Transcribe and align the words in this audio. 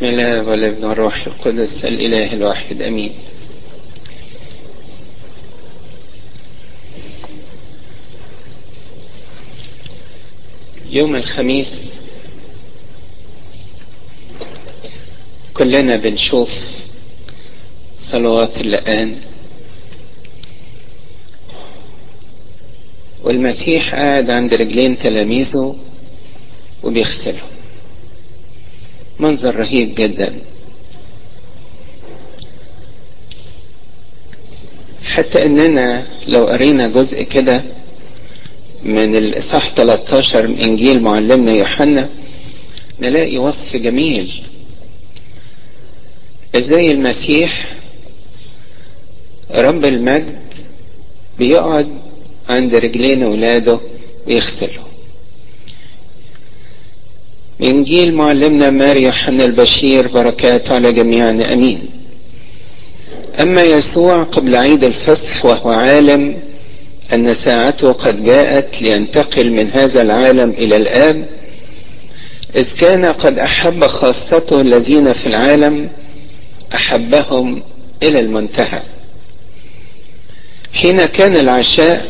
بسم 0.00 0.08
الله 0.08 0.42
والابن 0.42 0.84
والروح 0.84 1.26
القدس 1.26 1.84
الإله 1.84 2.32
الواحد 2.32 2.82
أمين. 2.82 3.14
يوم 10.90 11.16
الخميس 11.16 11.72
كلنا 15.54 15.96
بنشوف 15.96 16.50
صلوات 17.98 18.60
اللقان 18.60 19.20
والمسيح 23.24 23.94
قاعد 23.94 24.30
عند 24.30 24.54
رجلين 24.54 24.98
تلاميذه 24.98 25.76
وبيغسلهم. 26.82 27.49
منظر 29.20 29.56
رهيب 29.56 29.94
جدا. 29.94 30.40
حتى 35.04 35.46
إننا 35.46 36.06
لو 36.28 36.46
قرينا 36.46 36.88
جزء 36.88 37.22
كده 37.22 37.64
من 38.82 39.16
الإصحاح 39.16 39.74
13 39.74 40.46
من 40.46 40.60
إنجيل 40.60 41.02
معلمنا 41.02 41.52
يوحنا 41.52 42.08
نلاقي 43.00 43.38
وصف 43.38 43.76
جميل. 43.76 44.46
إزاي 46.56 46.92
المسيح 46.92 47.76
رب 49.50 49.84
المجد 49.84 50.40
بيقعد 51.38 51.88
عند 52.48 52.74
رجلين 52.74 53.22
اولاده 53.22 53.80
ويغسلهم 54.26 54.89
إنجيل 57.62 58.14
معلمنا 58.14 58.70
ماري 58.70 59.02
يوحنا 59.02 59.44
البشير 59.44 60.08
بركات 60.08 60.70
على 60.70 60.92
جميعنا 60.92 61.52
أمين. 61.52 61.90
أما 63.40 63.62
يسوع 63.62 64.22
قبل 64.22 64.56
عيد 64.56 64.84
الفصح 64.84 65.44
وهو 65.44 65.70
عالم 65.70 66.42
أن 67.12 67.34
ساعته 67.34 67.92
قد 67.92 68.24
جاءت 68.24 68.82
لينتقل 68.82 69.52
من 69.52 69.70
هذا 69.70 70.02
العالم 70.02 70.50
إلى 70.50 70.76
الآب 70.76 71.28
إذ 72.56 72.66
كان 72.80 73.04
قد 73.04 73.38
أحب 73.38 73.84
خاصته 73.84 74.60
الذين 74.60 75.12
في 75.12 75.26
العالم 75.26 75.90
أحبهم 76.74 77.62
إلى 78.02 78.20
المنتهى. 78.20 78.82
حين 80.72 81.04
كان 81.04 81.36
العشاء 81.36 82.06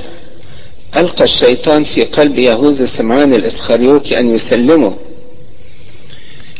ألقى 0.96 1.24
الشيطان 1.24 1.84
في 1.84 2.02
قلب 2.02 2.38
يهوذا 2.38 2.86
سمعان 2.86 3.34
الإسخريوطي 3.34 4.18
أن 4.18 4.34
يسلمه. 4.34 4.96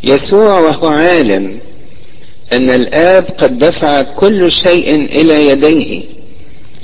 يسوع 0.05 0.61
وهو 0.61 0.87
عالم 0.89 1.61
أن 2.53 2.71
الآب 2.71 3.25
قد 3.25 3.59
دفع 3.59 4.03
كل 4.03 4.53
شيء 4.53 4.95
إلى 4.95 5.47
يديه 5.49 6.05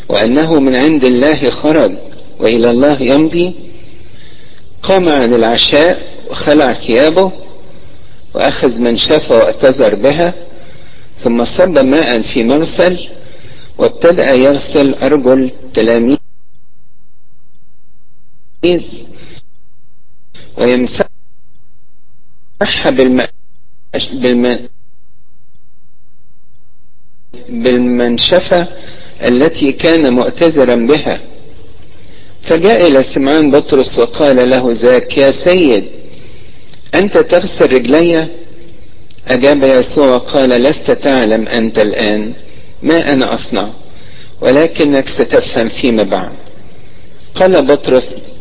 وأنه 0.08 0.60
من 0.60 0.76
عند 0.76 1.04
الله 1.04 1.50
خرج 1.50 1.92
وإلى 2.40 2.70
الله 2.70 3.02
يمضي 3.02 3.54
قام 4.82 5.08
عن 5.08 5.34
العشاء 5.34 6.16
وخلع 6.30 6.72
ثيابه 6.72 7.32
وأخذ 8.34 8.80
منشفة 8.80 9.34
واعتذر 9.38 9.94
بها 9.94 10.34
ثم 11.24 11.44
صب 11.44 11.78
ماء 11.78 12.22
في 12.22 12.44
مرسل 12.44 13.08
وابتدأ 13.78 14.32
يغسل 14.32 14.94
أرجل 14.94 15.50
تلاميذ 15.74 16.18
ويمسح 20.58 21.05
بالم... 22.86 23.22
بالم... 24.12 24.68
بالمنشفة 27.48 28.68
التي 29.26 29.72
كان 29.72 30.12
مؤتزرا 30.12 30.74
بها. 30.74 31.20
فجاء 32.42 32.88
إلى 32.88 33.02
سمعان 33.02 33.50
بطرس 33.50 33.98
وقال 33.98 34.50
له 34.50 34.72
ذاك 34.72 35.18
يا 35.18 35.30
سيد 35.44 35.84
أنت 36.94 37.18
تغسل 37.18 37.72
رجلي؟ 37.72 38.28
أجاب 39.28 39.62
يسوع 39.62 40.06
وقال 40.14 40.50
لست 40.50 40.90
تعلم 40.90 41.48
أنت 41.48 41.78
الآن 41.78 42.34
ما 42.82 43.12
أنا 43.12 43.34
أصنع 43.34 43.70
ولكنك 44.40 45.08
ستفهم 45.08 45.68
فيما 45.68 46.02
بعد. 46.02 46.36
قال 47.34 47.66
بطرس 47.66 48.32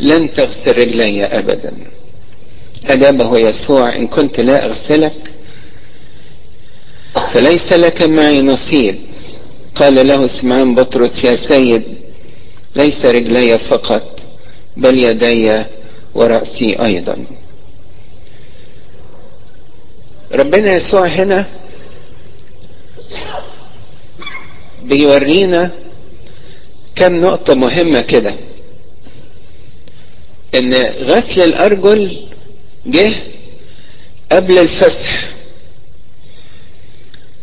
لن 0.00 0.30
تغسل 0.30 0.78
رجلي 0.78 1.24
أبدا. 1.24 1.93
أجابه 2.86 3.38
يسوع 3.38 3.96
إن 3.96 4.06
كنت 4.06 4.40
لا 4.40 4.66
أغسلك 4.66 5.30
فليس 7.32 7.72
لك 7.72 8.02
معي 8.02 8.42
نصيب 8.42 8.98
قال 9.74 10.06
له 10.06 10.26
سمعان 10.26 10.74
بطرس 10.74 11.24
يا 11.24 11.36
سيد 11.36 11.84
ليس 12.76 13.04
رجلي 13.04 13.58
فقط 13.58 14.20
بل 14.76 14.98
يدي 14.98 15.64
ورأسي 16.14 16.84
أيضا. 16.84 17.26
ربنا 20.32 20.74
يسوع 20.74 21.06
هنا 21.06 21.46
بيورينا 24.82 25.72
كم 26.96 27.20
نقطة 27.20 27.54
مهمة 27.54 28.00
كده. 28.00 28.34
إن 30.54 30.74
غسل 30.84 31.40
الأرجل 31.42 32.26
جه 32.86 33.22
قبل 34.32 34.58
الفسح. 34.58 35.34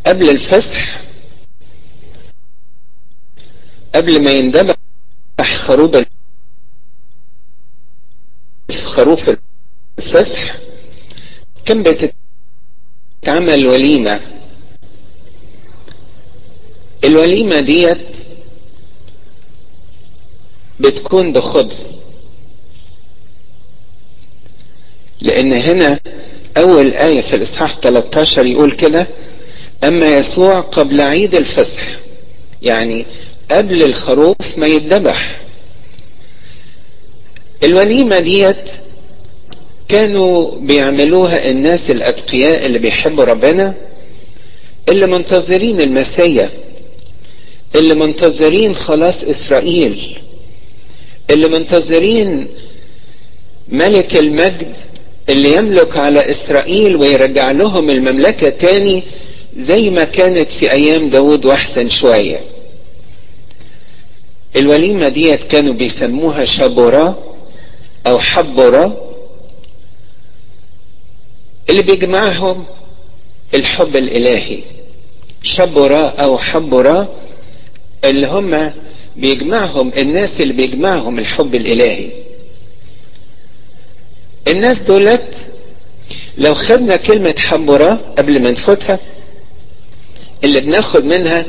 قبل 0.05 0.29
الفسح. 0.29 1.01
قبل 3.95 4.23
ما 4.23 4.31
يندبح 4.31 4.75
خروف 5.41 5.95
خروف 8.85 9.29
الفسح 9.99 10.55
كان 11.65 11.83
بتتعمل 11.83 13.67
وليمة. 13.67 14.21
الوليمة 17.03 17.59
ديت 17.59 18.15
بتكون 20.79 21.31
بخبز. 21.33 22.00
لأن 25.21 25.53
هنا 25.53 25.99
أول 26.57 26.91
آية 26.93 27.21
في 27.21 27.35
الإصحاح 27.35 27.79
13 27.83 28.45
يقول 28.45 28.75
كده 28.75 29.07
أما 29.83 30.17
يسوع 30.17 30.59
قبل 30.59 31.01
عيد 31.01 31.35
الفصح 31.35 31.81
يعني 32.61 33.05
قبل 33.51 33.83
الخروف 33.83 34.37
ما 34.57 34.67
يتذبح 34.67 35.41
الوليمة 37.63 38.19
ديت 38.19 38.69
كانوا 39.87 40.59
بيعملوها 40.59 41.49
الناس 41.49 41.89
الأتقياء 41.89 42.65
اللي 42.65 42.79
بيحبوا 42.79 43.23
ربنا 43.23 43.73
اللي 44.89 45.07
منتظرين 45.07 45.81
المسيا 45.81 46.49
اللي 47.75 47.95
منتظرين 47.95 48.75
خلاص 48.75 49.23
إسرائيل 49.23 50.19
اللي 51.29 51.47
منتظرين 51.47 52.47
ملك 53.69 54.15
المجد 54.15 54.75
اللي 55.29 55.55
يملك 55.55 55.97
على 55.97 56.31
إسرائيل 56.31 56.95
ويرجع 56.95 57.51
لهم 57.51 57.89
المملكة 57.89 58.49
تاني 58.49 59.03
زي 59.57 59.89
ما 59.89 60.03
كانت 60.03 60.51
في 60.51 60.71
أيام 60.71 61.09
داود 61.09 61.45
وأحسن 61.45 61.89
شوية. 61.89 62.41
الوليمة 64.55 65.09
ديت 65.09 65.43
كانوا 65.43 65.73
بيسموها 65.73 66.45
شبورة 66.45 67.33
أو 68.07 68.19
حبورة. 68.19 69.11
اللي 71.69 71.81
بيجمعهم 71.81 72.65
الحب 73.53 73.95
الإلهي. 73.95 74.63
شبورة 75.43 76.09
أو 76.09 76.37
حبورة 76.37 77.15
اللي 78.05 78.27
هم 78.27 78.73
بيجمعهم 79.15 79.91
الناس 79.97 80.41
اللي 80.41 80.53
بيجمعهم 80.53 81.19
الحب 81.19 81.55
الإلهي. 81.55 82.20
الناس 84.51 84.81
دولت 84.81 85.35
لو 86.37 86.53
خدنا 86.53 86.95
كلمة 86.95 87.35
حبرة 87.37 88.13
قبل 88.17 88.41
ما 88.41 88.51
نفوتها 88.51 88.99
اللي 90.43 90.59
بناخد 90.59 91.05
منها 91.05 91.45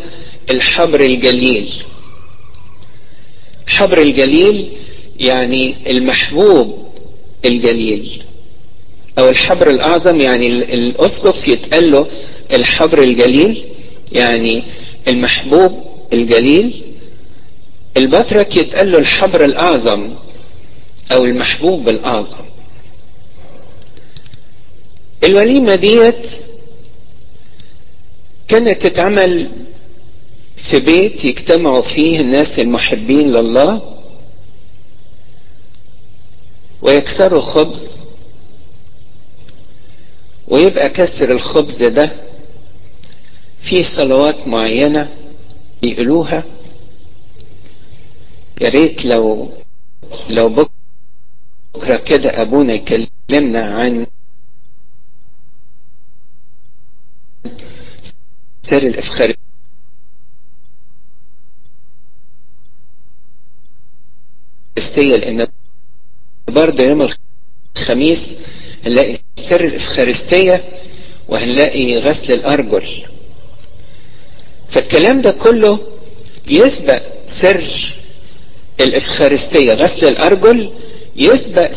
الحبر 0.51 1.01
الجليل. 1.01 1.85
حبر 3.67 3.99
الجليل 3.99 4.77
يعني 5.21 5.77
المحبوب 5.91 6.89
الجليل 7.45 8.23
أو 9.19 9.29
الحبر 9.29 9.71
الأعظم 9.71 10.21
يعني 10.21 10.47
الأسقف 10.47 11.49
يتقال 11.49 11.91
له 11.91 12.07
الحبر 12.53 13.03
الجليل 13.03 13.65
يعني 14.13 14.65
المحبوب 15.09 15.85
الجليل. 16.13 16.83
البطرك 17.97 18.57
يتقال 18.57 18.93
له 18.93 18.99
الحبر 18.99 19.45
الأعظم 19.45 20.17
أو 21.13 21.25
المحبوب 21.25 21.89
الأعظم. 21.89 22.52
الوليمة 25.25 25.75
ديت 25.75 26.27
كانت 28.49 28.83
تتعمل 28.87 29.51
في 30.71 30.81
بيت 30.81 31.25
يجتمعوا 31.25 31.83
فيه 31.83 32.21
الناس 32.21 32.59
المحبين 32.59 33.33
لله 33.33 33.99
ويكسروا 36.83 37.41
خبز 37.41 38.03
ويبقى 40.49 40.89
كسر 40.89 41.33
الخبز 41.33 41.75
ده 41.85 42.13
فيه 43.63 43.85
صلوات 43.97 44.49
معينة 44.49 45.09
يقولوها. 45.83 46.45
يا 48.61 48.69
ريت 48.69 49.05
لو 49.05 49.51
لو 50.31 50.49
بكرة 50.49 51.97
كده 51.97 52.43
أبونا 52.43 52.73
يكلمنا 52.73 53.75
عن 53.75 54.07
سر 58.71 58.83
الإفخارستية 58.83 59.37
لأن 65.17 65.47
برضه 66.49 66.83
يوم 66.83 67.09
الخميس 67.77 68.35
هنلاقي 68.87 69.19
سر 69.49 69.65
الإفخارستية 69.65 70.65
وهنلاقي 71.29 71.99
غسل 71.99 72.33
الأرجل. 72.33 73.07
فالكلام 74.71 75.21
ده 75.21 75.31
كله 75.31 75.99
يسبق 76.49 77.03
سر 77.43 77.93
الإفخارستية 78.81 79.75
غسل 79.75 80.09
الأرجل 80.09 80.79
يسبق 81.17 81.73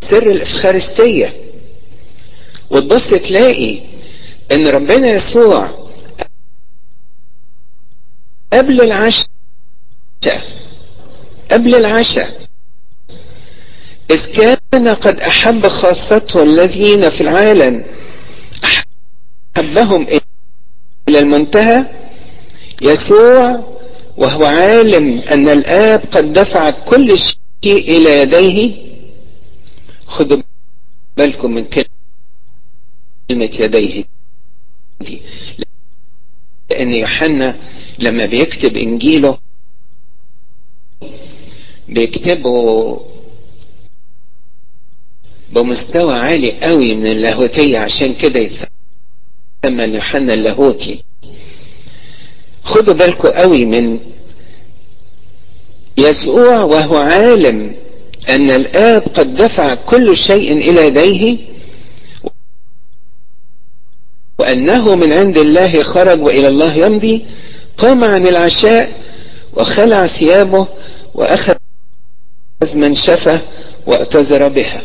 سر 0.00 0.30
الإفخارستية 0.30 1.36
وتبص 2.70 3.10
تلاقي 3.10 3.80
إن 4.52 4.66
ربنا 4.66 5.08
يسوع 5.08 5.77
قبل 8.52 8.80
العشاء. 8.80 9.28
قبل 11.50 11.74
العشاء. 11.74 12.48
إذ 14.10 14.32
كان 14.32 14.88
قد 14.88 15.20
أحب 15.20 15.68
خاصته 15.68 16.42
الذين 16.42 17.10
في 17.10 17.20
العالم 17.20 17.84
أحبهم 19.56 20.06
إلى 21.08 21.18
المنتهى 21.18 21.84
يسوع 22.82 23.74
وهو 24.16 24.44
عالم 24.44 25.18
أن 25.18 25.48
الآب 25.48 26.00
قد 26.12 26.32
دفع 26.32 26.70
كل 26.70 27.18
شيء 27.18 27.36
إلى 27.96 28.20
يديه. 28.20 28.88
خدوا 30.06 30.42
بالكم 31.16 31.50
من 31.50 31.64
كلمة 31.64 31.84
يديه. 33.30 34.04
دي 35.00 35.22
لأن 36.70 36.94
يوحنا 36.94 37.56
لما 37.98 38.26
بيكتب 38.26 38.76
إنجيله 38.76 39.38
بيكتبه 41.88 43.00
بمستوى 45.52 46.14
عالي 46.18 46.60
قوي 46.60 46.94
من 46.94 47.06
اللاهوتية. 47.06 47.78
عشان 47.78 48.14
كده 48.14 48.40
يتسمى 48.40 49.94
يوحنا 49.94 50.34
اللاهوتي. 50.34 51.04
خدوا 52.64 52.94
بالكم 52.94 53.28
قوي 53.28 53.64
من 53.66 54.00
يسوع 55.98 56.62
وهو 56.62 56.96
عالم 56.96 57.76
أن 58.28 58.50
الآب 58.50 59.02
قد 59.02 59.34
دفع 59.34 59.74
كل 59.74 60.16
شيء 60.16 60.52
إلى 60.52 60.86
يديه 60.86 61.38
وأنه 64.48 64.94
من 64.94 65.12
عند 65.12 65.38
الله 65.38 65.82
خرج 65.82 66.20
وإلى 66.20 66.48
الله 66.48 66.74
يمضي 66.74 67.24
قام 67.78 68.04
عن 68.04 68.26
العشاء 68.26 68.92
وخلع 69.52 70.06
ثيابه 70.06 70.68
وأخذ 71.14 71.54
منشفة 72.74 73.42
واعتذر 73.86 74.48
بها. 74.48 74.82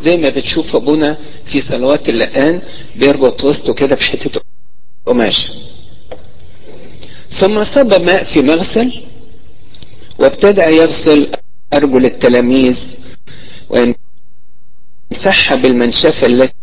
زي 0.00 0.16
ما 0.16 0.28
بتشوف 0.28 0.76
أبونا 0.76 1.18
في 1.46 1.60
صلوات 1.60 2.08
اللقان 2.08 2.62
بيربط 2.96 3.44
وسطه 3.44 3.74
كده 3.74 3.96
بحتة 3.96 4.40
قماش. 5.06 5.50
ثم 7.28 7.64
صب 7.64 8.02
ماء 8.02 8.24
في 8.24 8.42
مغسل 8.42 8.92
وابتدأ 10.18 10.66
يغسل 10.68 11.28
أرجل 11.74 12.04
التلاميذ 12.06 12.78
ويمسحها 13.70 15.56
بالمنشفة 15.56 16.26
التي 16.26 16.61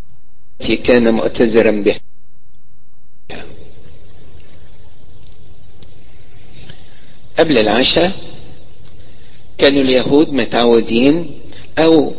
كان 0.67 1.13
مؤتذرا 1.13 1.71
بها. 1.71 1.99
قبل 7.39 7.57
العشاء 7.57 8.11
كانوا 9.57 9.81
اليهود 9.81 10.29
متعودين 10.29 11.41
أو 11.77 12.15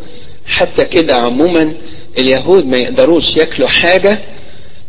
حتى 0.47 0.85
كده 0.85 1.15
عموما 1.17 1.77
اليهود 2.19 2.65
ما 2.67 2.77
يقدروش 2.77 3.37
ياكلوا 3.37 3.69
حاجة 3.69 4.19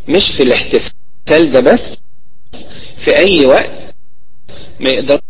مش 0.10 0.32
في 0.32 0.44
الاحتفال 0.44 1.52
ده 1.52 1.60
بس 1.60 1.98
في 3.06 3.18
أي 3.18 3.46
وقت 3.46 3.94
ما 4.80 4.90
يقدروش 4.90 5.22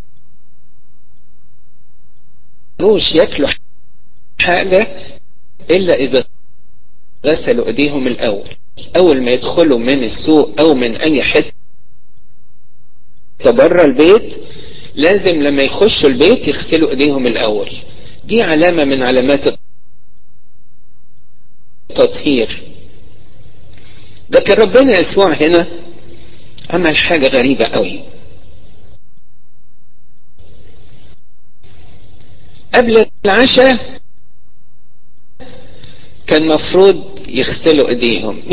ياكلوا 3.16 3.50
حاجة 4.42 4.88
إلا 5.72 5.94
إذا 5.96 6.24
غسلوا 7.26 7.68
ايديهم 7.68 8.08
الأول. 8.08 8.50
أول 8.96 9.24
ما 9.24 9.32
يدخلوا 9.32 9.80
من 9.80 10.04
السوق 10.04 10.60
أو 10.60 10.74
من 10.74 10.96
أي 10.96 11.24
حتة 11.24 11.52
بره 13.46 13.86
البيت 13.86 14.36
لازم 14.96 15.42
لما 15.42 15.64
يخشوا 15.64 16.10
البيت 16.10 16.48
يغسلوا 16.48 16.90
ايديهم 16.90 17.28
الأول. 17.28 17.72
دي 18.24 18.42
علامة 18.42 18.84
من 18.84 19.04
علامات 19.04 19.56
التطهير. 21.90 22.62
لكن 24.30 24.54
ربنا 24.54 25.00
يسوع 25.00 25.34
هنا 25.34 25.68
عمل 26.70 26.98
حاجة 26.98 27.28
غريبة 27.28 27.66
قوي. 27.66 28.04
قبل 32.74 33.06
العشاء 33.26 34.00
كان 36.28 36.48
مفروض 36.48 37.11
يغسلوا 37.38 37.90
إيديهم. 37.90 38.44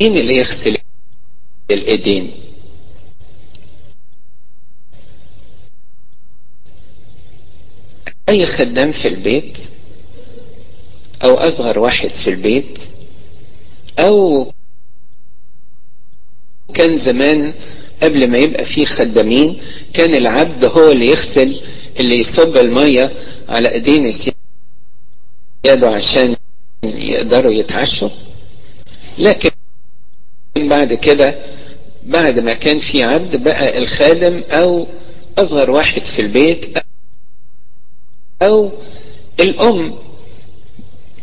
مين 0.00 0.16
اللي 0.16 0.36
يغسل 0.36 0.76
الإيدين؟ 1.70 2.30
أي 8.28 8.46
خدام 8.46 8.92
في 8.92 9.08
البيت 9.08 9.58
أو 11.24 11.34
أصغر 11.34 11.78
واحد 11.78 12.08
في 12.24 12.30
البيت 12.30 12.78
أو 13.98 14.52
كان 16.74 16.96
زمان 16.98 17.54
قبل 18.02 18.30
ما 18.30 18.38
يبقى 18.38 18.64
فيه 18.64 18.84
خدامين 18.86 19.60
كان 19.94 20.14
العبد 20.14 20.64
هو 20.64 20.90
اللي 20.92 21.06
يغسل 21.06 21.60
اللي 22.00 22.16
يصب 22.18 22.56
المية 22.56 23.16
على 23.48 23.72
إيدين 23.72 24.06
السيادة 24.06 25.88
عشان 25.88 26.36
يقدروا 26.84 27.52
يتعشوا. 27.52 28.08
لكن 29.18 29.50
بعد 30.56 30.94
كده 30.94 31.34
بعد 32.02 32.40
ما 32.40 32.54
كان 32.54 32.78
في 32.78 33.02
عبد 33.02 33.36
بقى 33.36 33.78
الخادم 33.78 34.42
أو 34.50 34.86
أصغر 35.38 35.70
واحد 35.70 36.04
في 36.04 36.22
البيت 36.22 36.78
أو 38.42 38.72
الأم 39.40 39.98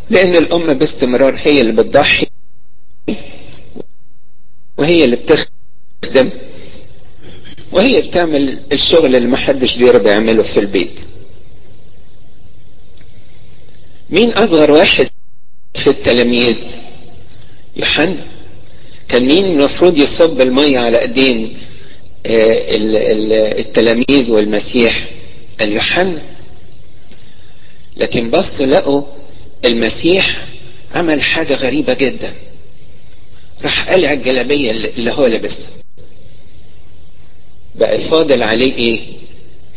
لأن 0.10 0.36
الأم 0.36 0.74
باستمرار 0.74 1.36
هي 1.38 1.62
اللي 1.62 1.72
بتضحي 1.84 2.28
وهي 4.78 5.06
اللي 5.06 5.16
بتخدم 5.16 6.30
وهي 7.72 8.02
بتعمل 8.02 8.64
الشغل 8.74 9.16
اللي 9.16 9.28
محدش 9.28 9.78
بيرضى 9.78 10.10
يعمله 10.10 10.44
في 10.44 10.60
البيت. 10.60 11.00
مين 14.10 14.30
أصغر 14.32 14.72
واحد 14.72 15.10
في 15.84 15.90
التلاميذ. 15.90 16.58
يوحنا 17.76 18.26
كان 19.10 19.26
مين 19.26 19.46
المفروض 19.46 19.98
يصب 19.98 20.42
المية 20.42 20.80
على 20.80 21.02
ايدين 21.02 21.58
التلاميذ 23.60 24.32
والمسيح؟ 24.32 25.08
قال 25.60 25.72
يوحنا 25.74 26.22
لكن 27.98 28.30
بص 28.32 28.62
لقوا 28.62 29.04
المسيح 29.66 30.48
عمل 30.96 31.22
حاجة 31.22 31.56
غريبة 31.56 31.94
جدا. 31.94 32.34
راح 33.64 33.90
قلع 33.90 34.12
الجلابية 34.12 34.72
اللي 34.72 35.12
هو 35.14 35.26
لابسها. 35.26 35.70
بقى 37.76 38.00
فاضل 38.00 38.44
عليه 38.44 38.74
إيه؟ 38.76 39.14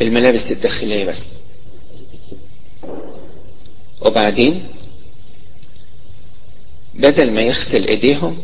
الملابس 0.03 0.51
الداخلية 0.51 1.05
بس. 1.05 1.27
وبعدين؟ 4.01 4.65
بدل 6.99 7.35
ما 7.35 7.41
يغسل 7.41 7.85
ايديهم 7.89 8.43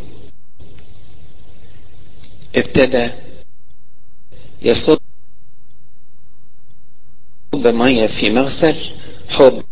ابتدى 2.57 3.11
يصب 4.63 4.99
مية 7.55 8.07
في 8.07 8.31
مغسل 8.31 8.77
حوض 9.29 9.65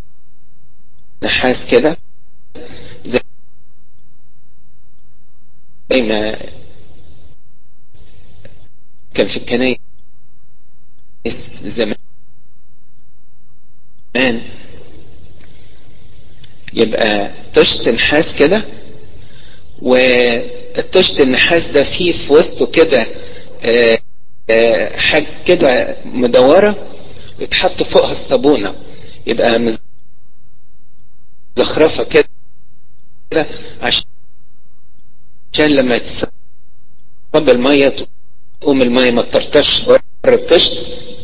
نحاس 1.22 1.66
كده 1.70 1.96
زي 3.06 3.20
ما 6.02 6.36
كان 9.14 9.26
في 9.28 9.36
الكنايس 9.36 9.78
زمان. 11.64 11.96
يبقى 16.72 17.30
طشت 17.54 17.88
نحاس 17.88 18.34
كده 18.34 18.64
والطشت 19.82 21.20
النحاس 21.20 21.66
ده 21.66 21.84
فيه 21.84 22.12
في 22.12 22.32
وسطه 22.32 22.66
كده 22.66 23.06
حاجة 24.98 25.42
كده 25.46 25.96
مدورة 26.04 26.86
ويتحط 27.40 27.82
فوقها 27.82 28.10
الصابونة. 28.10 28.74
يبقى 29.26 29.76
مزخرفة 31.58 32.04
كده 32.04 33.46
عشان 33.82 34.04
لما 35.70 35.98
تصب 35.98 37.48
المية 37.48 37.96
تقوم 38.60 38.82
المية 38.82 39.10
ما 39.10 39.22
تطرطش 39.22 39.88
بره 39.88 40.34
الطشت. 40.34 40.72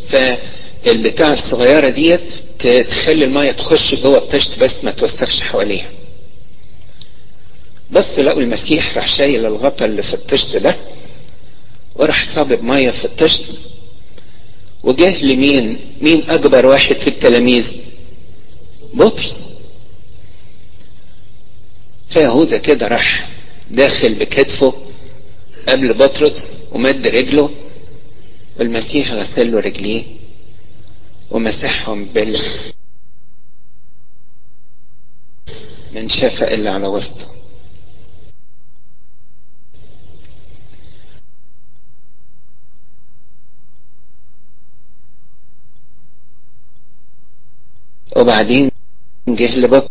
فالبتاع 0.09 1.33
الصغيرة 1.33 1.89
ديت 1.89 2.21
تخلي 2.65 3.25
المية 3.25 3.53
تخش 3.53 3.95
جوه 3.95 4.19
الطشت 4.19 4.59
بس 4.59 4.85
ما 4.85 4.91
توسخش 4.91 5.41
حواليها. 5.43 5.91
بس 7.91 8.19
لقوا 8.19 8.41
المسيح 8.41 8.97
راح 8.97 9.09
شايل 9.09 9.47
الغطا 9.47 9.85
اللي 9.85 10.03
في 10.03 10.15
الطشت 10.15 10.57
ده 10.57 10.77
وراح 11.95 12.35
صابب 12.35 12.63
مية 12.63 12.91
في 12.91 13.05
الطشت 13.05 13.61
وجه 14.83 15.17
لمين؟ 15.23 15.81
مين 16.01 16.31
أكبر 16.31 16.67
واحد 16.67 16.97
في 16.99 17.07
التلاميذ؟ 17.07 17.81
بطرس. 18.95 19.57
فيهوذا 22.11 22.57
كده 22.59 22.89
راح 22.89 23.29
داخل 23.71 24.15
بكتفه 24.15 24.75
قبل 25.69 25.95
بطرس 25.95 26.63
ومد 26.73 27.07
رجله 27.07 27.51
والمسيح 28.59 29.13
غسل 29.13 29.53
له 29.53 29.61
رجليه. 29.61 30.05
ومسحهم 31.31 32.05
بال 32.05 32.37
من 35.93 36.09
شفق 36.09 36.49
اللي 36.49 36.71
على 36.71 36.87
وسطه. 36.87 37.37
وبعدين 48.17 48.71
جه 49.29 49.55
لبطرس. 49.57 49.91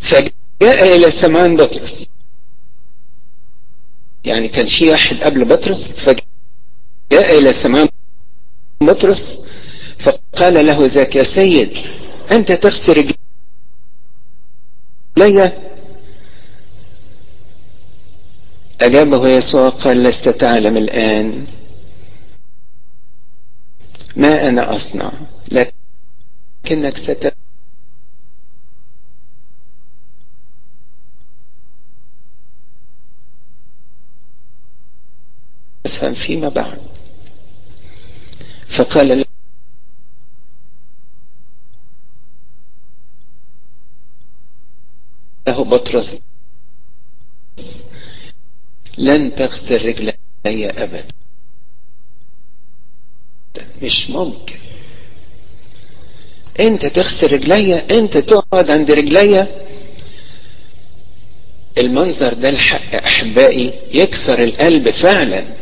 فجاء 0.00 0.96
إلى 0.96 1.10
سمعان 1.10 1.56
بطرس. 1.56 2.09
يعني 4.24 4.48
كان 4.48 4.66
في 4.66 4.90
واحد 4.90 5.16
قبل 5.16 5.44
بطرس 5.44 5.96
فجاء 6.04 7.38
إلى 7.38 7.52
سمعان 7.52 7.88
بطرس 8.80 9.38
فقال 9.98 10.66
له 10.66 10.86
ذاك 10.86 11.16
يا 11.16 11.22
سيد 11.22 11.70
أنت 12.32 12.52
تغسل 12.52 12.92
رجلي 12.96 13.14
أجابه 18.80 19.28
يسوع 19.28 19.68
قال 19.68 20.02
لست 20.02 20.28
تعلم 20.28 20.76
الآن 20.76 21.46
ما 24.16 24.48
أنا 24.48 24.76
أصنع 24.76 25.12
لكنك 25.50 26.96
ست 26.96 27.34
تفهم 36.00 36.14
فيما 36.14 36.48
بعد. 36.48 36.78
فقال 38.78 39.18
له 45.48 45.64
بطرس 45.64 46.22
لن 48.98 49.34
تغسل 49.34 49.84
رجلي 49.86 50.16
أبدا. 50.46 51.04
مش 53.82 54.10
ممكن. 54.10 54.58
أنت 56.60 56.86
تغسل 56.86 57.32
رجليا 57.32 57.98
أنت 57.98 58.16
تقعد 58.18 58.70
عند 58.70 58.90
رجليا 58.90 59.66
المنظر 61.78 62.34
ده 62.34 62.48
الحق 62.48 62.94
أحبائي 62.94 63.80
يكسر 63.94 64.42
القلب 64.42 64.90
فعلا. 64.90 65.56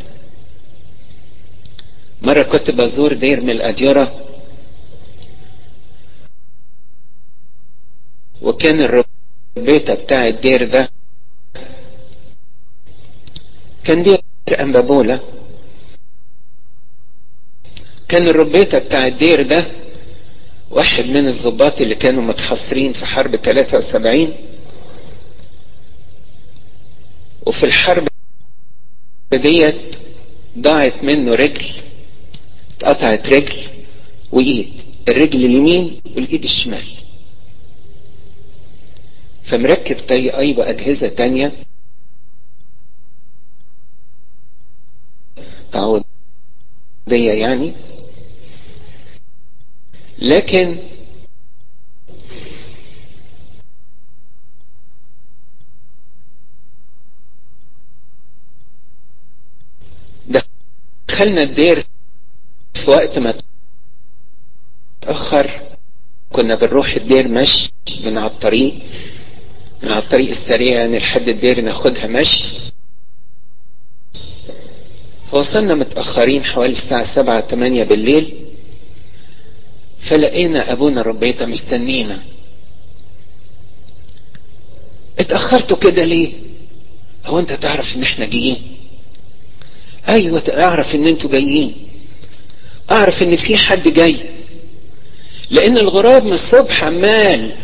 مرة 2.29 2.43
كنت 2.43 2.71
بزور 2.71 3.13
دير 3.15 3.41
من 3.41 3.51
الأديرة. 3.51 4.25
وكان 8.43 8.81
الربيطة 8.83 9.95
بتاع 9.95 10.27
الدير 10.29 10.69
ده 10.71 10.91
كان 13.85 14.03
دير 14.03 14.21
أنبابولة 14.61 15.21
كان 18.09 18.29
الربيطة 18.29 18.79
بتاع 18.79 19.05
الدير 19.07 19.43
ده 19.43 19.67
واحد 20.71 21.05
من 21.05 21.29
الضباط 21.29 21.81
اللي 21.81 21.95
كانوا 21.95 22.23
متحصرين 22.23 22.93
في 22.93 23.07
حرب 23.07 23.37
73 23.37 24.35
وفي 27.47 27.67
الحرب 27.67 28.09
ديت 29.33 29.97
ضاعت 30.59 31.05
منه 31.05 31.35
رجل. 31.35 31.88
اتقطعت 32.79 33.29
رجل 33.29 33.85
وايد 34.33 34.83
الرجل 35.09 35.45
اليمين 35.45 36.01
والايد 36.17 36.45
الشمال. 36.45 36.87
فمركب 39.45 39.97
طي 40.09 40.39
أيضا 40.39 40.71
أجهزة 40.71 41.09
تانية. 41.09 41.53
تعوضية 45.73 47.33
يعني. 47.33 47.75
لكن 50.19 50.79
دخلنا 61.09 61.43
الدير 61.43 61.88
في 62.89 62.95
وقت 62.95 63.19
ما 63.19 63.35
تأخر 65.01 65.51
كنا 66.33 66.55
بنروح 66.55 66.95
الدير 66.95 67.29
مشي 67.29 67.73
من 68.05 68.19
على 68.19 68.31
الطريق 68.31 68.75
من 69.83 69.93
على 69.93 70.03
الطريق 70.03 70.31
السريع 70.31 70.79
يعني 70.79 70.99
لحد 70.99 71.29
الدير 71.29 71.61
ناخدها 71.61 72.07
مشي. 72.07 72.45
فوصلنا 75.31 75.75
متأخرين 75.75 76.45
حوالي 76.45 76.73
الساعة 76.73 77.03
سبعة 77.03 77.41
تمانية 77.41 77.85
بالليل. 77.85 78.47
فلقينا 80.01 80.73
أبونا 80.73 81.01
الربيطة 81.01 81.47
مستنينا. 81.47 82.23
اتأخرتوا 85.19 85.77
كده 85.77 86.05
ليه؟ 86.05 86.35
هو 87.27 87.39
أنت 87.39 87.53
تعرف 87.53 87.97
إن 87.97 88.03
إحنا 88.03 88.27
جايين؟ 88.27 88.77
أيوه 90.09 90.43
اعرف 90.49 90.95
إن 90.95 91.07
أنتوا 91.07 91.31
جايين. 91.31 91.88
أعرف 92.91 93.23
إن 93.23 93.37
في 93.37 93.57
حد 93.57 93.89
جاي. 93.89 94.31
لأن 95.51 95.79
الغراب 95.79 96.25
من 96.25 96.33
الصبح 96.33 96.85
عمال 96.85 97.57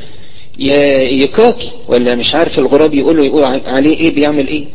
يكاكي 0.59 1.73
ولا 1.88 2.14
مش 2.14 2.35
عارف 2.35 2.59
الغراب 2.59 2.95
يقولوا 2.95 3.25
يقول 3.25 3.45
عليه 3.66 3.97
إيه 3.97 4.14
بيعمل 4.14 4.49
إيه. 4.49 4.66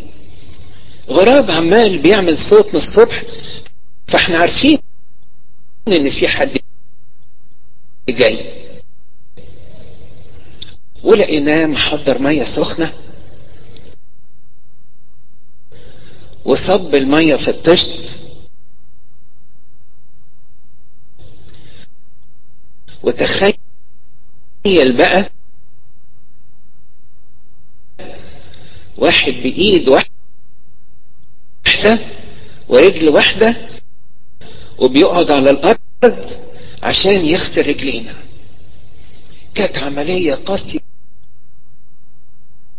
غراب 1.10 1.52
عمال 1.52 1.98
بيعمل 1.98 2.38
صوت 2.38 2.68
من 2.68 2.76
الصبح 2.76 3.24
فإحنا 4.08 4.38
عارفين 4.38 4.80
إن 5.88 6.10
في 6.10 6.28
حد 6.28 6.58
جاي. 8.10 8.52
ولقيناه 11.04 11.66
محضر 11.66 12.20
مية 12.20 12.44
سخنة. 12.44 12.94
وصب 16.46 16.96
المية 16.96 17.36
في 17.36 17.48
الطشت. 17.52 18.19
وتخيل 23.04 23.54
بقى 24.98 25.32
واحد 28.98 29.32
بإيد 29.34 29.90
واحدة 29.90 30.10
ورجل 32.68 33.10
واحدة 33.10 33.56
وبيقعد 34.78 35.32
على 35.32 35.50
الأرض 35.50 35.80
عشان 36.84 37.26
يغسل 37.26 37.68
رجلينا. 37.68 38.16
كانت 39.56 39.78
عملية 39.78 40.34
قاسية 40.34 40.80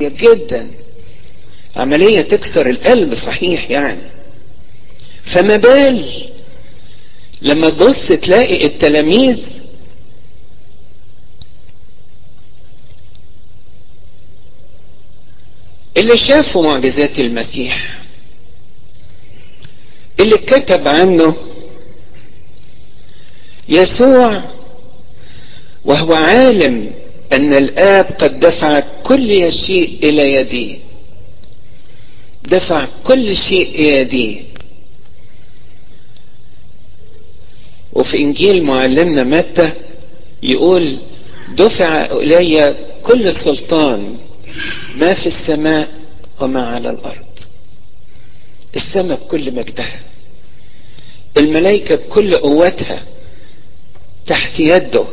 جدا. 0.03 0.71
عملية 1.77 2.21
تكسر 2.23 2.71
القلب 2.71 3.15
صحيح 3.15 3.71
يعني. 3.71 4.11
فما 5.23 5.57
بال 5.57 6.31
لما 7.43 7.71
تبص 7.71 8.09
تلاقي 8.09 8.67
التلاميذ 8.67 9.60
اللي 15.97 16.17
شافوا 16.17 16.63
معجزات 16.63 17.19
المسيح 17.19 18.01
اللي 20.21 20.37
كتب 20.39 20.89
عنه 20.89 21.37
يسوع 23.69 24.51
وهو 25.85 26.13
عالم 26.15 26.93
أن 27.33 27.53
الآب 27.55 28.05
قد 28.05 28.41
دفع 28.41 28.81
كل 28.81 29.53
شيء 29.53 29.99
إلى 30.09 30.33
يديه. 30.33 30.79
دفع 32.43 32.89
كل 33.05 33.37
شيء 33.37 33.69
إلى 33.75 33.97
يديه. 34.01 34.41
وفي 37.93 38.17
إنجيل 38.19 38.63
معلمنا 38.63 39.23
متى 39.23 39.73
يقول 40.43 41.01
دفع 41.55 42.05
إلي 42.05 42.77
كل 43.03 43.29
السلطان 43.29 44.17
ما 44.97 45.15
في 45.15 45.27
السماء 45.27 45.89
وما 46.41 46.67
على 46.67 46.91
الأرض. 46.91 47.25
السماء 48.77 49.19
بكل 49.25 49.55
مجدها. 49.55 50.01
الملائكة 51.37 51.95
بكل 51.95 52.35
قوتها 52.37 53.07
تحت 54.27 54.61
يده. 54.61 55.05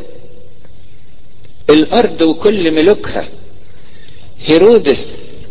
الأرض 1.69 2.21
وكل 2.21 2.71
ملوكها 2.71 3.29
هيرودس 4.45 5.07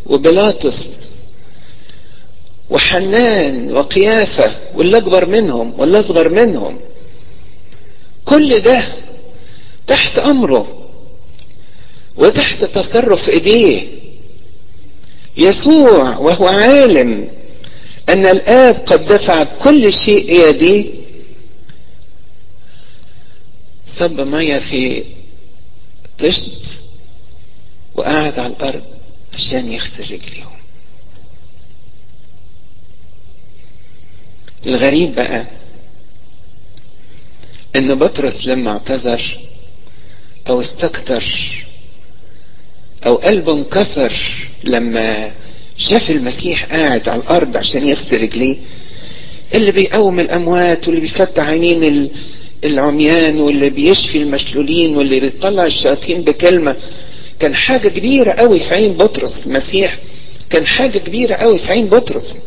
وبيلاطس 0.07 0.97
وحنان 2.71 3.73
وقيافة 3.73 4.57
واللي 4.75 4.97
اكبر 4.97 5.27
منهم 5.27 5.81
واللي 5.81 6.01
اصغر 6.01 6.29
منهم. 6.29 6.81
كل 8.25 8.59
ده 8.61 8.85
تحت 9.87 10.19
أمره. 10.19 10.86
وتحت 12.17 12.65
تصرف 12.65 13.29
إيديه. 13.29 13.89
يسوع 15.37 16.17
وهو 16.19 16.47
عالم 16.47 17.31
أن 18.09 18.27
الآب 18.27 18.75
قد 18.75 19.05
دفع 19.05 19.45
كل 19.45 19.93
شيء 19.93 20.49
يديه. 20.49 20.95
صب 23.99 24.21
ميه 24.21 24.59
في 24.59 25.05
طشت 26.19 26.63
وقعد 27.95 28.39
على 28.39 28.53
الأرض 28.53 28.85
عشان 29.35 29.73
يغسل 29.73 30.03
رجليهم. 30.03 30.57
الغريب 34.67 35.15
بقى 35.15 35.47
إن 37.77 37.95
بطرس 37.95 38.47
لما 38.47 38.71
اعتذر 38.71 39.39
أو 40.49 40.61
استكتر 40.61 41.25
أو 43.07 43.15
قلبه 43.15 43.53
انكسر 43.53 44.13
لما 44.65 45.33
شاف 45.77 46.11
المسيح 46.11 46.65
قاعد 46.65 47.09
على 47.09 47.23
الأرض 47.23 47.57
عشان 47.57 47.87
يغسل 47.89 48.23
رجليه. 48.23 48.57
اللي 49.55 49.73
بيقوم 49.73 50.21
الأموات 50.21 50.89
واللي 50.89 51.01
بيفتح 51.01 51.49
عينين 51.49 52.11
العميان 52.65 53.41
واللي 53.41 53.71
بيشفي 53.71 54.19
المشلولين 54.19 54.97
واللي 54.97 55.21
بيطلع 55.21 55.65
الشياطين 55.65 56.23
بكلمة. 56.23 56.77
كان 57.41 57.55
حاجة 57.55 57.89
كبيرة 57.89 58.33
قوي 58.33 58.59
في 58.59 58.75
عين 58.75 58.93
بطرس 58.97 59.47
المسيح. 59.47 59.99
كان 60.51 60.67
حاجة 60.67 60.99
كبيرة 60.99 61.35
قوي 61.35 61.59
في 61.59 61.71
عين 61.73 61.87
بطرس. 61.89 62.45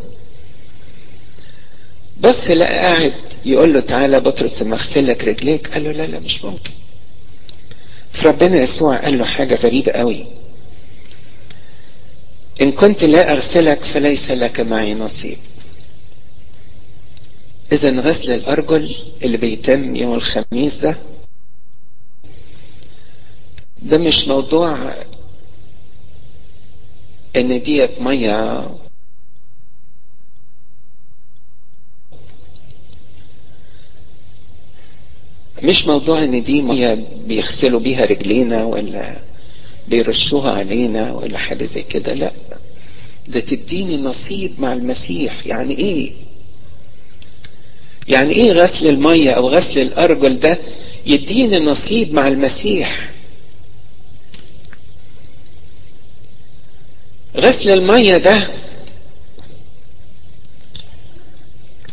بس 2.19 2.51
لقى 2.51 2.75
قاعد 2.79 3.13
يقول 3.45 3.73
له 3.73 3.79
تعالى 3.79 4.19
بطرس 4.19 4.61
لما 4.61 4.75
اغسل 4.75 5.07
لك 5.07 5.23
رجليك. 5.23 5.67
قال 5.67 5.83
له 5.83 5.91
لا 5.91 6.03
لا 6.07 6.19
مش 6.19 6.43
ممكن. 6.45 6.71
فربنا 8.11 8.61
يسوع 8.61 8.97
قال 8.97 9.17
له 9.17 9.25
حاجة 9.25 9.55
غريبة 9.55 9.91
قوي. 9.91 10.25
إن 12.61 12.71
كنت 12.71 13.03
لا 13.03 13.31
أرسلك 13.31 13.83
فليس 13.83 14.31
لك 14.31 14.59
معي 14.59 14.93
نصيب. 14.93 15.37
اذا 17.71 18.01
غسل 18.01 18.31
الأرجل 18.31 18.95
اللي 19.23 19.37
بيتم 19.37 19.95
يوم 19.95 20.13
الخميس 20.13 20.75
ده. 20.75 20.97
ده 23.81 23.97
مش 23.97 24.27
موضوع 24.27 24.93
إن 27.35 27.61
ديت 27.61 28.01
مية. 28.01 28.69
مش 35.63 35.87
موضوع 35.87 36.23
إن 36.23 36.43
دي 36.43 36.61
مية 36.61 36.93
بيغسلوا 37.27 37.79
بيها 37.79 38.05
رجلينا 38.05 38.63
ولا 38.63 39.21
بيرشوها 39.89 40.51
علينا 40.51 41.13
ولا 41.13 41.37
حاجة 41.37 41.65
زي 41.65 41.81
كده. 41.81 42.13
لا 42.13 42.31
ده 43.27 43.39
تديني 43.39 43.97
نصيب 43.97 44.61
مع 44.61 44.73
المسيح. 44.73 45.47
يعني 45.47 45.77
إيه؟ 45.77 46.11
يعني 48.07 48.33
إيه 48.33 48.51
غسل 48.51 48.87
المية 48.87 49.31
أو 49.31 49.49
غسل 49.49 49.81
الأرجل 49.81 50.39
ده 50.39 50.57
يديني 51.05 51.59
نصيب 51.59 52.13
مع 52.13 52.27
المسيح؟ 52.27 53.11
غسل 57.37 57.69
المية 57.69 58.17
ده 58.17 58.49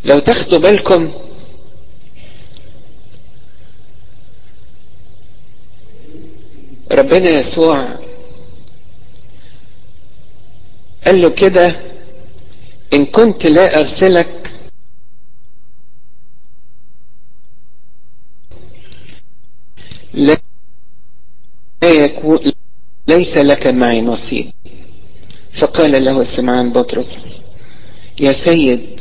لو 0.05 0.19
تاخدوا 0.19 0.59
بالكم 0.59 1.13
ربنا 6.97 7.31
يسوع 7.31 7.99
قال 11.07 11.21
له 11.23 11.29
كده 11.31 11.77
إن 12.95 13.05
كنت 13.07 13.47
لا 13.47 13.81
ارسلك 13.81 14.53
لا 20.15 20.39
يكون 21.85 22.39
ليس 23.09 23.37
لك 23.37 23.67
معي 23.67 24.01
نصيب. 24.01 24.51
فقال 25.61 26.05
له 26.05 26.25
سمعان 26.25 26.73
بطرس 26.73 27.41
يا 28.21 28.33
سيد 28.33 29.01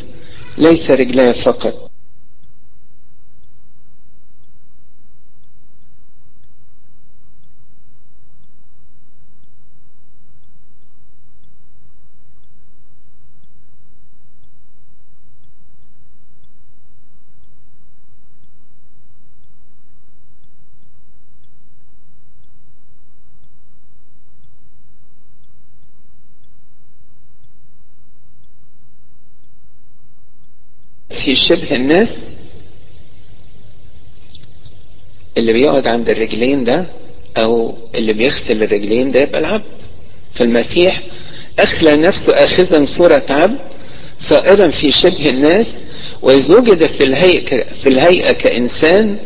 ليس 0.57 0.89
رجلاي 0.91 1.33
فقط. 1.33 1.84
في 31.25 31.35
شبه 31.35 31.75
الناس 31.75 32.09
اللي 35.37 35.53
بيقعد 35.53 35.87
عند 35.87 36.09
الرجلين 36.09 36.63
ده 36.63 36.89
أو 37.37 37.77
اللي 37.95 38.13
بيغسل 38.13 38.63
الرجلين 38.63 39.11
ده 39.11 39.19
يبقى 39.21 39.39
العبد. 39.39 39.75
فالمسيح 40.33 41.03
أخلى 41.59 41.95
نفسه 41.97 42.33
اخذا 42.33 42.85
صورة 42.85 43.25
عبد 43.29 43.59
صائرا 44.19 44.67
في 44.71 44.91
شبه 44.91 45.29
الناس 45.29 45.77
واذ 46.21 46.51
وجد 46.51 46.85
في 46.87 47.03
الهيئة, 47.03 47.73
في 47.73 47.89
الهيئة 47.89 48.31
كإنسان 48.31 49.19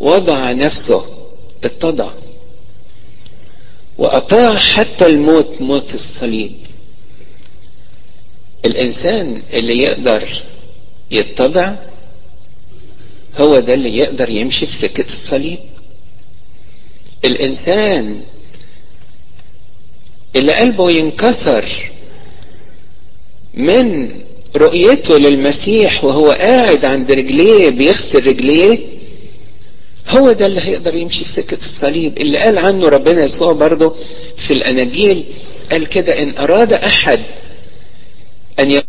وضع 0.00 0.52
نفسه 0.52 1.04
اتضع 1.64 2.12
وأطاع 3.98 4.56
حتى 4.56 5.06
الموت 5.06 5.60
موت 5.60 5.94
الصليب. 5.94 6.52
الإنسان 8.64 9.42
اللي 9.54 9.78
يقدر 9.78 10.42
يتضع 11.10 11.74
هو 13.40 13.58
ده 13.60 13.74
اللي 13.74 13.96
يقدر 13.98 14.28
يمشي 14.28 14.66
في 14.66 14.72
سكة 14.72 15.04
الصليب. 15.12 15.58
الإنسان 17.24 18.20
اللي 20.36 20.52
قلبه 20.54 20.90
ينكسر 20.90 21.90
من 23.54 24.10
رؤيته 24.56 25.18
للمسيح 25.18 26.04
وهو 26.04 26.30
قاعد 26.30 26.84
عند 26.84 27.12
رجليه 27.12 27.68
بيغسل 27.70 28.26
رجليه 28.26 28.78
هو 30.08 30.32
ده 30.32 30.46
اللي 30.46 30.60
هيقدر 30.60 30.94
يمشي 30.94 31.24
في 31.24 31.30
سكة 31.32 31.56
الصليب. 31.66 32.18
اللي 32.18 32.38
قال 32.38 32.58
عنه 32.58 32.88
ربنا 32.88 33.24
يسوع 33.24 33.52
برضه 33.52 33.96
في 34.46 34.52
الأناجيل 34.52 35.24
قال 35.70 35.88
كده 35.88 36.22
إن 36.22 36.36
أراد 36.38 36.72
أحد 36.72 37.20
أن 38.60 38.70
يكون 38.70 38.86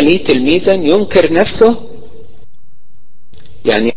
لي 0.00 0.18
تلميذا 0.18 0.72
ينكر 0.72 1.32
نفسه؟ 1.32 1.90
يعني 3.64 3.96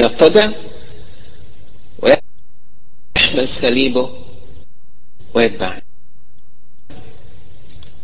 يتضع 0.00 0.52
ويحمل 2.02 3.48
صليبه 3.48 4.10
ويتبعني 5.34 5.82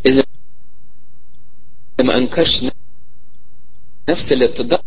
إذا 0.06 0.24
ما 2.04 2.16
أنكرش 2.16 2.64
نفس 4.08 4.32
الاتضاع 4.32 4.80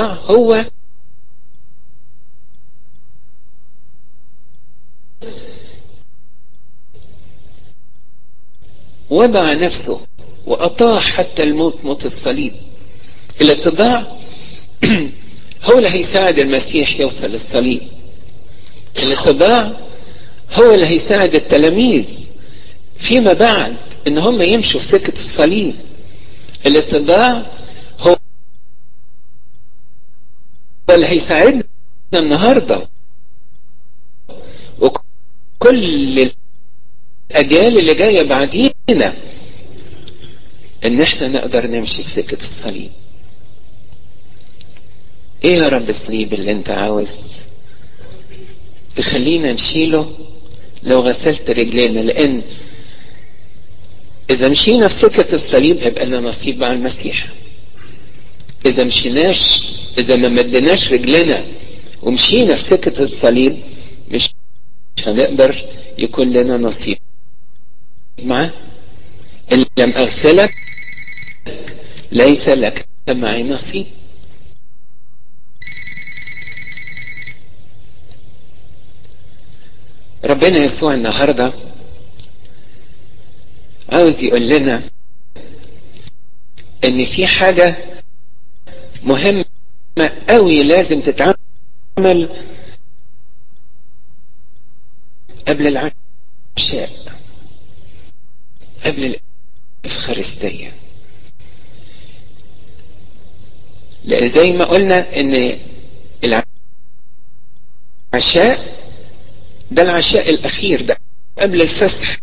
هو 0.00 0.70
وضع 9.14 9.52
نفسه 9.52 10.00
وأطاع 10.46 11.00
حتى 11.00 11.42
الموت 11.42 11.84
موت 11.84 12.04
الصليب. 12.04 12.52
الاتضاع 13.40 14.18
هو 15.70 15.78
اللي 15.78 15.88
هيساعد 15.88 16.38
المسيح 16.38 17.00
يوصل 17.00 17.26
للصليب. 17.26 17.82
الاتضاع 19.02 19.88
هو 20.52 20.74
اللي 20.74 20.86
هيساعد 20.86 21.34
التلاميذ 21.34 22.06
فيما 22.98 23.32
بعد 23.32 23.76
إن 24.08 24.18
هم 24.18 24.42
يمشوا 24.42 24.80
في 24.80 24.86
سكة 24.86 25.12
الصليب. 25.12 25.74
الاتضاع 26.66 27.46
هو 28.00 28.16
اللي 30.90 31.06
هيساعدنا 31.06 31.64
النهاردة. 32.14 32.88
وكل 34.78 36.30
الأجيال 37.34 37.78
اللي 37.78 37.94
جاية 37.94 38.22
بعدينا. 38.22 39.14
إن 40.84 41.00
إحنا 41.00 41.28
نقدر 41.28 41.66
نمشي 41.66 42.02
في 42.02 42.08
سكة 42.10 42.36
الصليب. 42.42 42.90
إيه 45.44 45.56
يا 45.56 45.68
رب 45.68 45.88
الصليب 45.88 46.34
اللي 46.34 46.52
أنت 46.52 46.70
عاوز؟ 46.70 47.10
تخلينا 48.96 49.52
نشيله 49.52 50.16
لو 50.82 51.00
غسلت 51.00 51.50
رجلينا 51.50 52.00
لأن 52.00 52.42
إذا 54.30 54.48
مشينا 54.48 54.88
في 54.88 54.94
سكة 54.94 55.34
الصليب 55.34 55.78
هيبقى 55.78 56.06
لنا 56.06 56.20
نصيب 56.20 56.58
مع 56.58 56.72
المسيح. 56.72 57.28
إذا 58.66 58.84
مشيناش 58.84 59.66
إذا 59.98 60.16
ما 60.16 60.28
مدناش 60.28 60.92
رجلنا 60.92 61.44
ومشينا 62.02 62.56
في 62.56 62.62
سكة 62.62 63.02
الصليب 63.02 63.62
مش 64.10 64.30
هنقدر 65.06 65.64
يكون 65.98 66.32
لنا 66.32 66.56
نصيب. 66.56 66.98
معاه 68.22 68.52
إن 69.52 69.64
لم 69.78 69.92
اغسلك 69.92 70.54
ليس 72.12 72.48
لك 72.48 72.88
معي 73.08 73.42
نصيب. 73.42 73.86
ربنا 80.24 80.58
يسوع 80.58 80.94
النهاردة 80.94 81.52
عاوز 83.92 84.20
يقول 84.24 84.48
لنا 84.48 84.90
إن 86.84 87.04
في 87.04 87.26
حاجة 87.26 87.76
مهمة 89.02 89.44
قوي 90.28 90.62
لازم 90.62 91.00
تتعمل 91.00 92.44
قبل 95.48 95.66
العشاء. 95.66 97.13
قبل 98.84 99.16
الإفخارستية 99.84 100.72
لأن 104.04 104.28
زي 104.28 104.50
ما 104.52 104.64
قلنا 104.64 105.20
إن 105.20 105.60
العشاء 108.14 108.74
ده 109.70 109.82
العشاء 109.82 110.30
الأخير 110.30 110.82
ده 110.86 110.98
قبل 111.38 111.62
الفسح. 111.62 112.20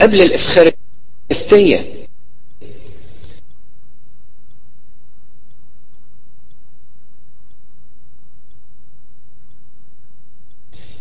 قبل 0.00 0.20
الإفخارستية 0.22 2.06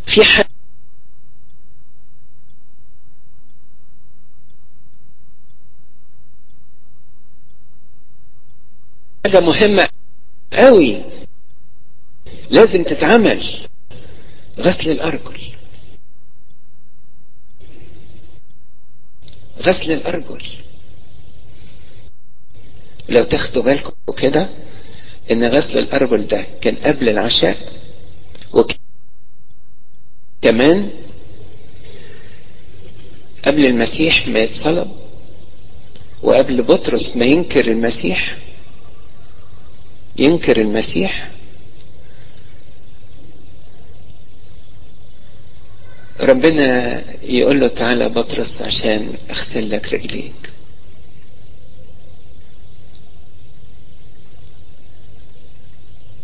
في 0.05 0.23
حاجة 0.23 0.46
حاجة 9.27 9.39
مهمة 9.39 9.89
قوي. 10.53 11.03
لازم 12.49 12.83
تتعمل. 12.83 13.67
غسل 14.59 14.91
الأرجل. 14.91 15.41
غسل 19.61 19.91
الأرجل. 19.91 20.43
لو 23.09 23.23
تاخدوا 23.23 23.63
بالكم 23.63 23.93
كده 24.17 24.49
إن 25.31 25.43
غسل 25.43 25.77
الأرجل 25.77 26.27
ده 26.27 26.45
كان 26.61 26.75
قبل 26.75 27.09
العشاء 27.09 27.57
وكمان 30.43 30.91
قبل 33.45 33.65
المسيح 33.65 34.27
ما 34.27 34.39
يتصلب 34.39 34.91
وقبل 36.23 36.63
بطرس 36.63 37.17
ما 37.17 37.25
ينكر 37.25 37.67
المسيح 37.67 38.37
ينكر 40.19 40.61
المسيح؟ 40.61 41.31
ربنا 46.21 47.03
يقول 47.23 47.59
له 47.59 47.67
تعالى 47.67 48.09
بطرس 48.09 48.61
عشان 48.61 49.13
اغسل 49.29 49.69
لك 49.69 49.93
رجليك. 49.93 50.51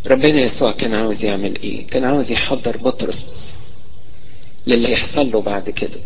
ربنا 0.08 0.42
يسوع 0.42 0.72
كان 0.72 0.94
عاوز 0.94 1.26
يعمل 1.26 1.56
إيه؟ 1.62 1.88
كان 1.88 2.04
عاوز 2.04 2.32
يحضر 2.32 2.78
بطرس 2.78 3.26
للي 4.68 4.92
يحصل 4.92 5.32
له 5.32 5.42
بعد 5.42 5.70
كده. 5.70 6.00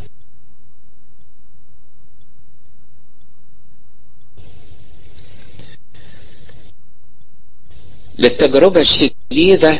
للتجربة 8.19 8.81
الشديدة 8.81 9.79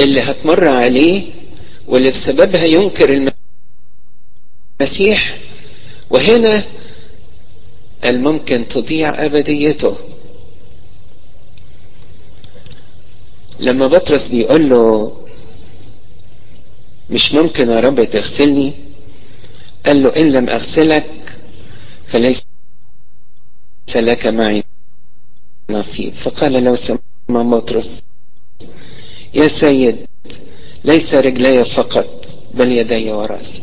اللي 0.00 0.20
هتمر 0.20 0.68
عليه 0.68 1.32
واللي 1.86 2.10
بسببها 2.10 2.64
ينكر 2.64 3.30
المسيح. 4.80 5.38
وهنا 6.10 6.64
الممكن 8.04 8.68
تضيع 8.68 9.26
أبديته. 9.26 9.96
لما 13.60 13.86
بطرس 13.86 14.28
بيقول 14.28 14.68
له 14.70 15.12
مش 17.10 17.32
ممكن 17.32 17.70
يا 17.70 17.80
رب 17.80 18.04
تغسلني؟ 18.04 18.74
قال 19.86 20.02
له 20.02 20.08
إن 20.16 20.32
لم 20.32 20.48
أغسلك 20.48 21.38
فليس 22.06 22.42
لك 23.96 24.26
معي 24.26 24.64
نصيب. 25.70 26.14
فقال 26.14 26.64
له 26.64 26.76
سمع 27.32 27.42
بطرس 27.42 28.04
يا 29.34 29.48
سيد 29.48 29.96
ليس 30.84 31.14
رجلي 31.14 31.64
فقط 31.64 32.26
بل 32.54 32.72
يدي 32.72 33.12
ورأسي. 33.12 33.62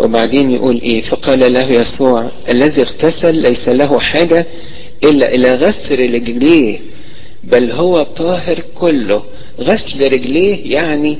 وبعدين 0.00 0.50
يقول 0.50 0.80
إيه؟ 0.80 1.00
فقال 1.00 1.52
له 1.52 1.72
يسوع 1.72 2.30
الذي 2.48 2.82
اغتسل 2.82 3.34
ليس 3.34 3.68
له 3.68 4.00
حاجة 4.00 4.46
إلا 5.04 5.34
إلى 5.34 5.54
غسل 5.54 6.14
رجليه 6.14 6.80
بل 7.44 7.72
هو 7.72 8.02
طاهر 8.02 8.60
كله. 8.60 9.24
غسل 9.60 10.12
رجليه 10.12 10.74
يعني 10.74 11.18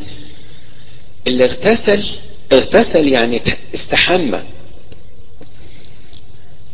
اللي 1.27 1.45
اغتسل 1.45 2.05
اغتسل 2.53 3.09
يعني 3.09 3.41
استحمى. 3.75 4.58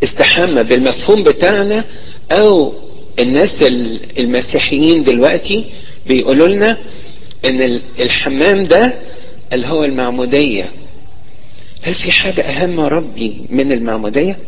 استحمى 0.04 0.62
بالمفهوم 0.62 1.22
بتاعنا 1.22 1.84
أو 2.32 2.74
الناس 3.18 3.62
المسيحيين 4.18 5.02
دلوقتي 5.02 5.64
بيقولوا 6.06 6.48
لنا 6.48 6.78
إن 7.44 7.80
الحمام 8.00 8.62
ده 8.62 8.94
اللي 9.52 9.66
هو 9.66 9.84
المعمودية. 9.84 10.70
هل 11.82 11.94
في 11.94 12.12
حاجة 12.12 12.42
أهم 12.42 12.80
ربي 12.80 13.46
من 13.50 13.72
المعمودية؟ 13.72 14.38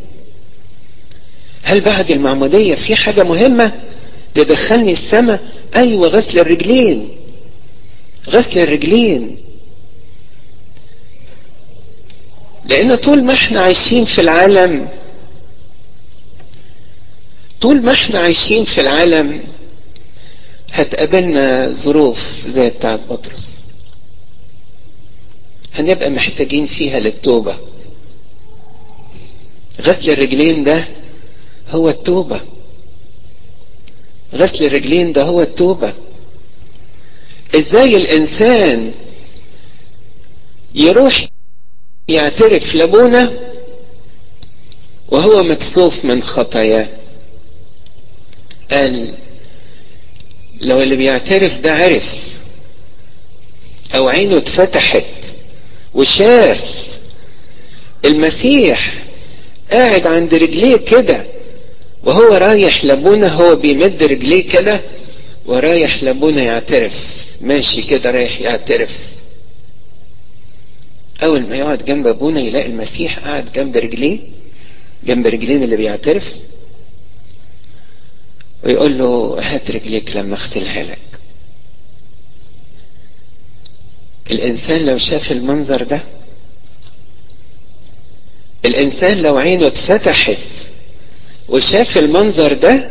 هل 1.62 1.80
بعد 1.80 2.10
المعمودية 2.10 2.74
في 2.74 2.96
حاجة 2.96 3.22
مهمة 3.24 3.72
تدخلني 4.34 4.92
السماء؟ 4.92 5.40
أيوه 5.76 6.08
غسل 6.08 6.38
الرجلين. 6.38 7.08
غسل 8.28 8.58
الرجلين. 8.60 9.36
لأن 12.70 12.94
طول 12.94 13.24
ما 13.24 13.32
إحنا 13.34 13.60
عايشين 13.60 14.04
في 14.04 14.20
العالم 14.20 14.88
طول 17.60 17.82
ما 17.82 17.92
إحنا 17.92 18.18
عايشين 18.18 18.64
في 18.64 18.80
العالم 18.80 19.42
هتقابلنا 20.72 21.70
ظروف 21.72 22.18
زي 22.46 22.68
بتاعت 22.70 23.00
بطرس. 23.00 23.66
هنبقى 25.74 26.10
محتاجين 26.10 26.66
فيها 26.66 26.98
للتوبة. 26.98 27.58
غسل 29.80 30.10
الرجلين 30.10 30.64
ده 30.64 30.88
هو 31.68 31.88
التوبة. 31.88 32.40
غسل 34.34 34.64
الرجلين 34.64 35.12
ده 35.12 35.22
هو 35.22 35.40
التوبة. 35.42 35.94
إزاي 37.54 37.96
الإنسان 37.96 38.92
يروح 40.74 41.28
يعترف 42.08 42.74
لأبونا 42.74 43.32
وهو 45.08 45.42
مكسوف 45.42 46.04
من 46.04 46.22
خطاياه؟ 46.22 46.88
لو 50.60 50.82
اللي 50.82 50.96
بيعترف 50.96 51.60
ده 51.60 51.72
عرف 51.72 52.14
أو 53.94 54.08
عينه 54.08 54.36
اتفتحت 54.36 55.04
وشاف 55.94 56.60
المسيح 58.04 59.02
قاعد 59.72 60.06
عند 60.06 60.34
رجليه 60.34 60.76
كده 60.76 61.26
وهو 62.04 62.34
رايح 62.34 62.84
لابونا 62.84 63.28
هو 63.28 63.56
بيمد 63.56 64.02
رجليه 64.02 64.48
كده 64.48 64.80
ورايح 65.46 66.02
لابونا 66.02 66.42
يعترف. 66.42 66.92
ماشي 67.40 67.82
كده 67.82 68.10
رايح 68.10 68.40
يعترف. 68.40 68.90
أول 71.22 71.48
ما 71.48 71.56
يقعد 71.56 71.84
جنب 71.84 72.06
أبونا 72.06 72.40
يلاقي 72.40 72.66
المسيح 72.66 73.18
قاعد 73.18 73.52
جنب 73.52 73.76
رجليه. 73.76 74.20
جنب 75.04 75.26
رجلين 75.26 75.62
اللي 75.62 75.76
بيعترف. 75.76 76.24
ويقول 78.66 78.98
له 78.98 79.36
هات 79.40 79.70
رجليك 79.70 80.16
لما 80.16 80.34
اغسلها 80.36 80.82
لك. 80.82 80.98
الإنسان 84.30 84.86
لو 84.86 84.98
شاف 84.98 85.32
المنظر 85.32 85.82
ده 85.84 86.02
الإنسان 88.64 89.22
لو 89.22 89.38
عينه 89.38 89.66
اتفتحت 89.66 90.38
وشاف 91.48 91.98
المنظر 91.98 92.52
ده 92.52 92.90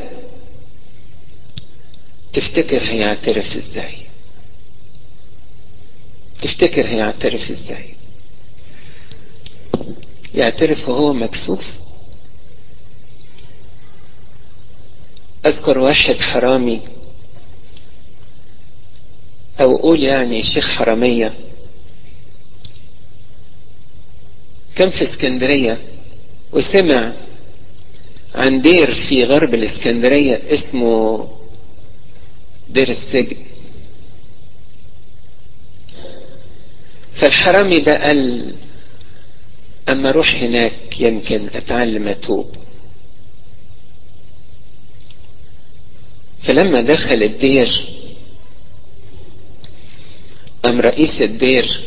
تفتكر 2.33 2.83
هيعترف 2.83 3.55
إزاي؟ 3.55 3.95
تفتكر 6.41 6.87
هيعترف 6.87 7.51
إزاي؟ 7.51 7.95
يعترف 10.35 10.89
وهو 10.89 11.13
مكسوف؟ 11.13 11.63
أذكر 15.45 15.77
واحد 15.79 16.21
حرامي 16.21 16.81
أو 19.61 19.75
أقول 19.75 20.03
يعني 20.03 20.43
شيخ 20.43 20.69
حرامية. 20.71 21.33
كان 24.75 24.89
في 24.89 25.01
اسكندرية 25.01 25.81
وسمع 26.53 27.15
عن 28.35 28.61
دير 28.61 28.93
في 28.93 29.23
غرب 29.23 29.53
الاسكندرية 29.53 30.41
اسمه 30.53 31.27
دير 32.69 32.89
السجن. 32.89 33.37
فالحرامي 37.15 37.79
ده 37.79 38.03
قال 38.03 38.55
أما 39.89 40.09
أروح 40.09 40.33
هناك 40.35 41.01
يمكن 41.01 41.49
أتعلم 41.53 42.07
أتوب. 42.07 42.55
فلما 46.45 46.81
دخل 46.81 47.23
الدير 47.23 47.85
قام 50.63 50.81
رئيس 50.81 51.21
الدير 51.21 51.81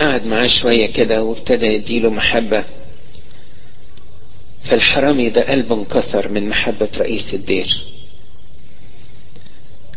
قعد 0.00 0.24
معاه 0.26 0.46
شوية 0.46 0.86
كده 0.92 1.22
وابتدى 1.22 1.66
يديله 1.66 2.10
محبة. 2.10 2.64
فالحرامي 4.64 5.28
ده 5.30 5.50
قلبه 5.50 5.74
انكسر 5.74 6.28
من 6.28 6.48
محبة 6.48 6.88
رئيس 6.96 7.34
الدير. 7.34 7.82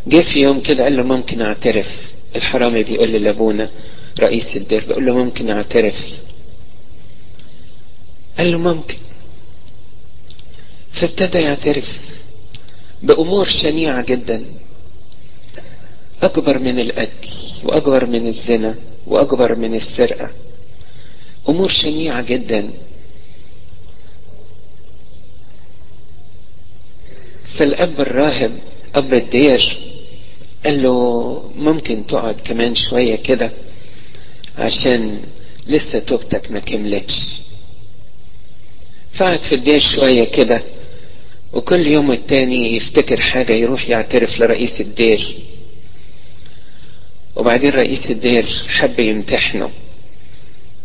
جه 0.06 0.20
في 0.20 0.40
يوم 0.40 0.60
كده 0.60 0.84
قال 0.84 0.96
له 0.96 1.02
ممكن 1.02 1.42
أعترف؟ 1.42 1.86
الحرامي 2.36 2.82
بيقول 2.84 3.12
لابونا 3.12 3.70
رئيس 4.20 4.56
الدير 4.56 4.84
بيقول 4.86 5.06
له 5.06 5.14
ممكن 5.24 5.50
أعترف؟ 5.50 5.96
قال 8.38 8.52
له 8.52 8.58
ممكن. 8.58 8.96
فابتدى 10.92 11.38
يعترف. 11.38 12.11
بأمور 13.02 13.44
شنيعة 13.44 14.04
جدا. 14.04 14.44
أكبر 16.22 16.58
من 16.58 16.78
القتل 16.78 17.28
وأكبر 17.64 18.06
من 18.06 18.26
الزنا 18.26 18.74
وأكبر 19.06 19.54
من 19.54 19.74
السرقة. 19.74 20.30
أمور 21.48 21.68
شنيعة 21.68 22.22
جدا. 22.22 22.72
فالأب 27.58 28.00
الراهب 28.00 28.58
أب 28.94 29.14
الدير 29.14 29.78
قال 30.64 30.82
له 30.82 31.50
ممكن 31.54 32.06
تقعد 32.06 32.40
كمان 32.44 32.74
شوية 32.74 33.16
كده 33.16 33.52
عشان 34.58 35.20
لسه 35.66 35.98
توبتك 35.98 36.50
ما 36.50 36.58
كملتش. 36.58 37.14
فقعد 39.14 39.40
في 39.40 39.54
الدير 39.54 39.80
شوية 39.80 40.24
كده. 40.24 40.62
وكل 41.52 41.86
يوم 41.86 42.08
والتاني 42.08 42.76
يفتكر 42.76 43.20
حاجة 43.20 43.52
يروح 43.52 43.88
يعترف 43.88 44.40
لرئيس 44.40 44.80
الدير. 44.80 45.34
وبعدين 47.36 47.70
رئيس 47.70 48.10
الدير 48.10 48.46
حب 48.68 49.00
يمتحنه. 49.00 49.70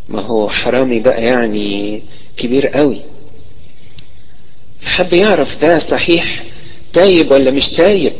ما 0.10 0.21
هو 0.21 0.49
حرامي 0.49 0.99
بقى 0.99 1.23
يعني 1.23 2.01
كبير 2.38 2.67
قوي. 2.67 3.01
فحب 4.80 5.13
يعرف 5.13 5.62
ده 5.62 5.80
صحيح 5.80 6.43
تايب 6.93 7.32
ولا 7.32 7.51
مش 7.51 7.69
تايب. 7.69 8.13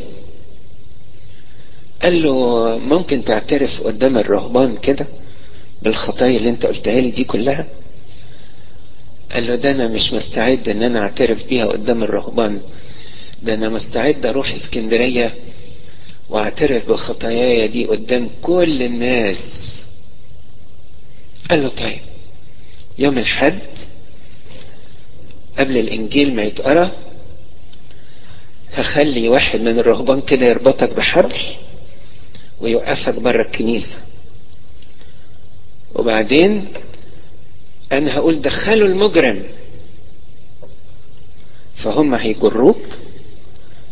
قال 2.04 2.22
له 2.24 2.34
ممكن 2.78 3.24
تعترف 3.24 3.82
قدام 3.84 4.18
الرهبان 4.18 4.76
كده 4.76 5.08
بالخطايا 5.82 6.38
اللي 6.38 6.50
انت 6.50 6.66
قلتها 6.66 7.02
لي 7.02 7.12
دي 7.12 7.24
كلها؟ 7.24 7.66
قال 9.32 9.48
له 9.48 9.56
ده 9.56 9.72
أنا 9.72 9.88
مش 9.88 10.14
مستعد 10.14 10.70
إن 10.70 10.84
أنا 10.84 11.00
أعترف 11.00 11.46
بيها 11.48 11.66
قدام 11.66 12.04
الرهبان. 12.04 12.62
ده 13.44 13.54
أنا 13.54 13.70
مستعد 13.70 14.26
أروح 14.26 14.54
إسكندرية 14.54 15.36
وأعترف 16.30 16.90
بخطاياي 16.90 17.68
دي 17.68 17.86
قدام 17.86 18.30
كل 18.42 18.84
الناس. 18.84 19.74
قال 21.50 21.64
له 21.64 21.70
طيب 21.70 22.00
يوم 23.00 23.18
الحد 23.18 23.60
قبل 25.60 25.78
الإنجيل 25.78 26.36
ما 26.36 26.44
يتقرأ 26.44 26.92
هخلي 28.74 29.30
واحد 29.30 29.60
من 29.62 29.80
الرهبان 29.80 30.22
كده 30.22 30.46
يربطك 30.46 30.94
بحبل 30.96 31.36
ويوقفك 32.62 33.14
بره 33.14 33.46
الكنيسة. 33.48 33.98
وبعدين 35.96 36.68
أنا 37.92 38.14
هقول 38.16 38.42
دخلوا 38.42 38.88
المجرم. 38.88 39.44
فهم 41.76 42.14
هيجروك 42.16 42.82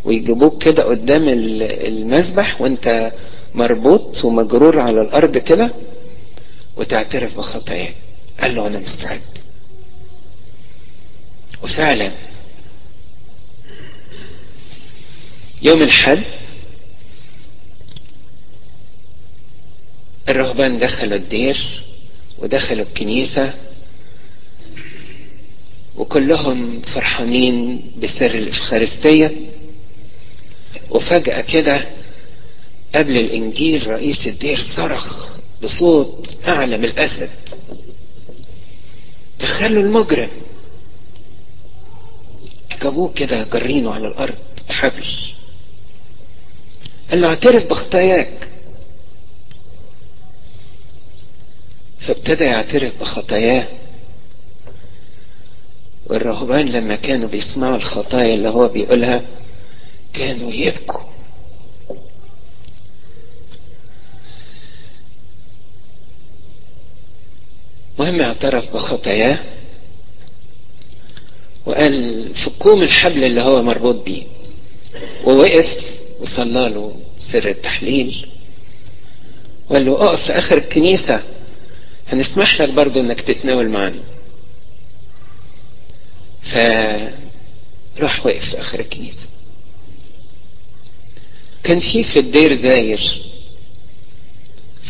ويجيبوك 0.06 0.64
كده 0.64 0.84
قدام 0.84 1.30
المذبح 1.30 2.62
وانت 2.62 3.12
مربوط 3.54 4.26
ومجرور 4.26 4.80
على 4.80 5.02
الأرض 5.02 5.38
كده 5.38 5.74
وتعترف 6.78 7.38
بخطاياك. 7.38 7.96
قال 8.40 8.56
له 8.56 8.68
أنا 8.68 8.80
مستعد. 8.80 9.22
وفعلا 11.64 12.12
يوم 15.62 15.82
الحد 15.82 16.24
الرهبان 20.30 20.78
دخلوا 20.78 21.16
الدير 21.18 21.84
ودخلوا 22.38 22.86
الكنيسة 22.86 23.54
وكلهم 25.98 26.82
فرحانين 26.82 27.92
بسر 28.04 28.36
الإفخارستية. 28.36 29.36
وفجأة 30.90 31.42
كده 31.42 31.90
قبل 32.96 33.18
الإنجيل 33.18 33.88
رئيس 33.88 34.28
الدير 34.28 34.60
صرخ 34.60 35.38
بصوت 35.64 36.36
أعلى 36.48 36.78
من 36.78 36.86
الأسد. 36.86 37.30
دخلوا 39.40 39.84
المجرم. 39.84 40.32
جابوه 42.84 43.14
كده 43.14 43.44
جرينه 43.44 43.92
على 43.94 44.08
الأرض 44.08 44.36
بحبل 44.70 45.08
قال 47.10 47.22
له 47.22 47.28
أعترف 47.28 47.64
بخطاياك. 47.70 48.52
فابتدى 52.00 52.44
يعترف 52.44 53.00
بخطاياه. 53.00 53.68
والرهبان 56.06 56.66
لما 56.66 56.96
كانوا 56.96 57.30
بيسمعوا 57.30 57.76
الخطايا 57.76 58.34
اللي 58.34 58.50
هو 58.50 58.68
بيقولها 58.68 59.22
كانوا 60.14 60.52
يبكوا. 60.52 61.02
مهم 68.00 68.22
اعترف 68.22 68.74
بخطاياه 68.74 69.40
وقال 71.66 72.34
فكوه 72.36 72.76
من 72.76 72.84
الحبل 72.84 73.24
اللي 73.24 73.42
هو 73.42 73.62
مربوط 73.62 74.06
بيه. 74.06 74.24
ووقف 75.28 75.68
وصلى 76.22 76.70
له 76.70 76.96
سر 77.32 77.48
التحليل. 77.50 78.30
وقال 79.70 79.86
له 79.86 79.94
اقف 80.04 80.26
في 80.26 80.34
اخر 80.34 80.58
الكنيسة 80.58 81.24
هنسمح 82.08 82.62
لك 82.62 82.70
برضو 82.70 83.00
انك 83.00 83.22
تتناول 83.22 83.70
معنا. 83.70 84.00
فراح 86.46 88.26
وقف 88.26 88.50
في 88.50 88.60
آخر 88.60 88.80
الكنيسة. 88.80 89.28
كان 91.64 91.80
في 91.80 92.04
في 92.04 92.20
الدير 92.20 92.56
زاير. 92.56 93.22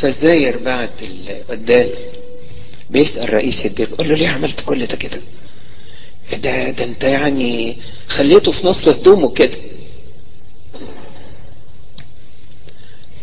فالزاير 0.02 0.58
بعد 0.64 0.90
القداس 1.02 1.94
بيسأل 2.90 3.34
رئيس 3.34 3.66
الدير 3.66 3.90
بيقول 3.90 4.10
له 4.10 4.16
ليه 4.16 4.28
عملت 4.28 4.62
كل 4.66 4.86
ده 4.86 4.96
كده؟ 4.96 5.22
ده 6.32 6.70
ده 6.72 6.84
انت 6.84 7.04
يعني 7.04 7.78
خليته 8.08 8.52
في 8.52 8.68
نص 8.68 8.88
هدومه 8.88 9.34
كده. 9.34 9.58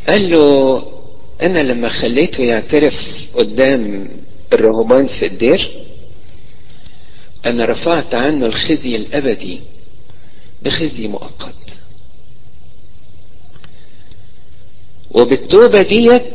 قال 0.08 0.30
له 0.30 0.82
أنا 1.42 1.58
لما 1.58 1.88
خليته 1.88 2.42
يعترف 2.44 2.94
قدام 3.34 4.08
الرهبان 4.52 5.06
في 5.06 5.26
الدير 5.26 5.70
أنا 7.46 7.64
رفعت 7.64 8.14
عنه 8.14 8.46
الخزي 8.46 8.96
الأبدي 8.96 9.60
بخزي 10.62 11.08
مؤقت. 11.08 11.54
وبالتوبة 15.10 15.82
ديت 15.82 16.34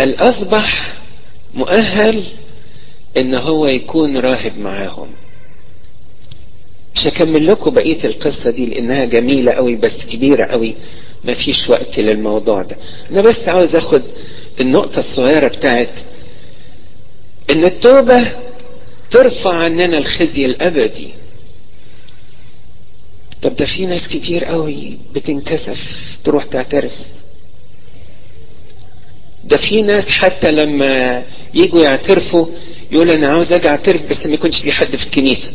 الأصبح 0.00 0.94
مؤهل 1.54 2.24
إن 3.16 3.34
هو 3.34 3.66
يكون 3.66 4.16
راهب 4.16 4.58
معاهم. 4.58 5.08
مش 6.94 7.06
هكمل 7.06 7.46
لكم 7.46 7.70
بقية 7.70 8.04
القصة 8.04 8.50
دي 8.50 8.66
لأنها 8.66 9.04
جميلة 9.04 9.52
قوي 9.52 9.76
بس 9.76 10.04
كبيرة 10.04 10.46
قوي 10.46 10.74
ما 11.24 11.34
فيش 11.34 11.68
وقت 11.68 11.98
للموضوع 11.98 12.62
ده. 12.62 12.76
أنا 13.10 13.20
بس 13.20 13.48
عاوز 13.48 13.76
أخد 13.76 14.02
النقطة 14.60 14.98
الصغيرة 14.98 15.48
بتاعت 15.48 15.92
إن 17.50 17.64
التوبة 17.64 18.47
ترفع 19.10 19.54
عننا 19.54 19.98
الخزي 19.98 20.46
الأبدي. 20.46 21.10
طب 23.42 23.56
ده 23.56 23.64
في 23.64 23.86
ناس 23.86 24.08
كتير 24.08 24.44
قوي 24.44 24.98
بتنكسف 25.14 25.78
تروح 26.24 26.44
تعترف. 26.44 26.94
ده 29.44 29.56
في 29.56 29.82
ناس 29.82 30.08
حتى 30.08 30.50
لما 30.52 31.24
يجوا 31.54 31.82
يعترفوا 31.84 32.46
يقول 32.92 33.10
أنا 33.10 33.28
عاوز 33.28 33.52
أجي 33.52 33.68
أعترف 33.68 34.02
بس 34.02 34.26
ما 34.26 34.34
يكونش 34.34 34.58
في 34.62 34.72
حد 34.72 34.96
في 34.96 35.06
الكنيسة. 35.06 35.52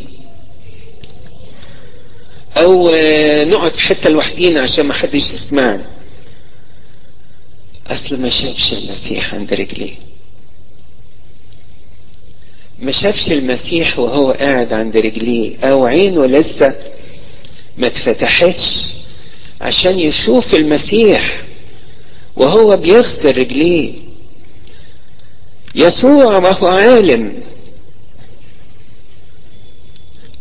أو 2.56 2.90
نقعد 3.44 3.74
في 3.74 3.80
حتة 3.80 4.10
لوحدينا 4.10 4.60
عشان 4.60 4.86
ما 4.86 4.94
حدش 4.94 5.34
يسمعنا. 5.34 5.90
أصل 7.86 8.20
ما 8.20 8.28
شافش 8.28 8.72
المسيح 8.72 9.34
عند 9.34 9.54
رجليه. 9.54 9.94
ما 12.78 12.92
شافش 12.92 13.32
المسيح 13.32 13.98
وهو 13.98 14.30
قاعد 14.30 14.72
عند 14.72 14.96
رجليه. 14.96 15.58
أو 15.58 15.86
عينه 15.86 16.26
لسه 16.26 16.74
ما 17.76 17.86
اتفتحتش 17.86 18.92
عشان 19.60 20.00
يشوف 20.00 20.54
المسيح 20.54 21.42
وهو 22.36 22.76
بيغسل 22.76 23.38
رجليه. 23.38 23.92
يسوع 25.74 26.38
وهو 26.38 26.66
عالم. 26.66 27.42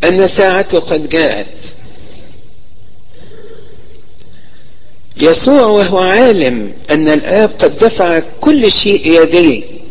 أن 0.03 0.27
ساعته 0.27 0.79
قد 0.79 1.09
جاءت. 1.09 1.73
يسوع 5.21 5.65
وهو 5.65 5.97
عالم 5.97 6.73
أن 6.89 7.07
الآب 7.07 7.49
قد 7.49 7.75
دفع 7.77 8.19
كل 8.19 8.71
شيء 8.71 9.21
يديه. 9.21 9.82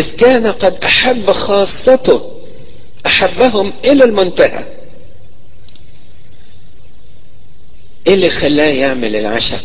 إذ 0.00 0.16
كان 0.16 0.46
قد 0.46 0.84
أحب 0.84 1.30
خاصته 1.30 2.22
أحبهم 3.06 3.72
إلى 3.84 4.04
المنتهى. 4.04 4.64
إيه 8.06 8.14
اللي 8.14 8.30
خلاه 8.30 8.64
يعمل 8.72 9.16
العشاء؟ 9.16 9.60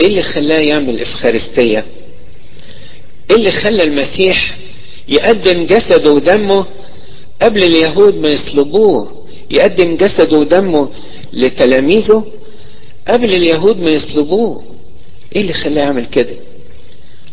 إيه 0.00 0.06
اللي 0.06 0.22
خلاه 0.22 0.58
يعمل 0.60 1.00
افخارستية 1.00 1.86
إيه 3.30 3.36
اللي 3.36 3.50
خلى 3.50 3.82
المسيح 3.82 4.56
يقدم 5.08 5.62
جسده 5.64 6.10
ودمه 6.12 6.66
قبل 7.42 7.62
اليهود 7.64 8.14
ما 8.14 8.28
يصلبوه 8.28 9.26
يقدم 9.50 9.96
جسده 9.96 10.38
ودمه 10.38 10.90
لتلاميذه 11.32 12.32
قبل 13.08 13.34
اليهود 13.34 13.76
ما 13.76 13.90
يصلبوه 13.90 14.64
إيه 15.36 15.40
اللي 15.42 15.52
خلاه 15.52 15.82
يعمل 15.82 16.06
كده؟ 16.06 16.36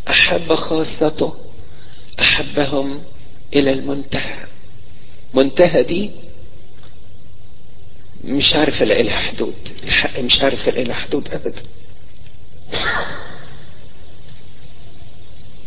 أحب 0.09 0.53
خاصته. 0.53 1.33
أحبهم 2.19 3.03
إلى 3.55 3.71
المنتهى. 3.71 4.45
منتهى 5.33 5.83
دي 5.83 6.11
مش 8.23 8.55
عارف 8.55 8.81
الاقي 8.83 9.03
لها 9.03 9.17
حدود. 9.19 9.55
الحق 9.83 10.19
مش 10.19 10.41
عارف 10.41 10.69
الاقي 10.69 10.83
لها 10.83 10.95
حدود 10.95 11.27
أبدا. 11.33 11.61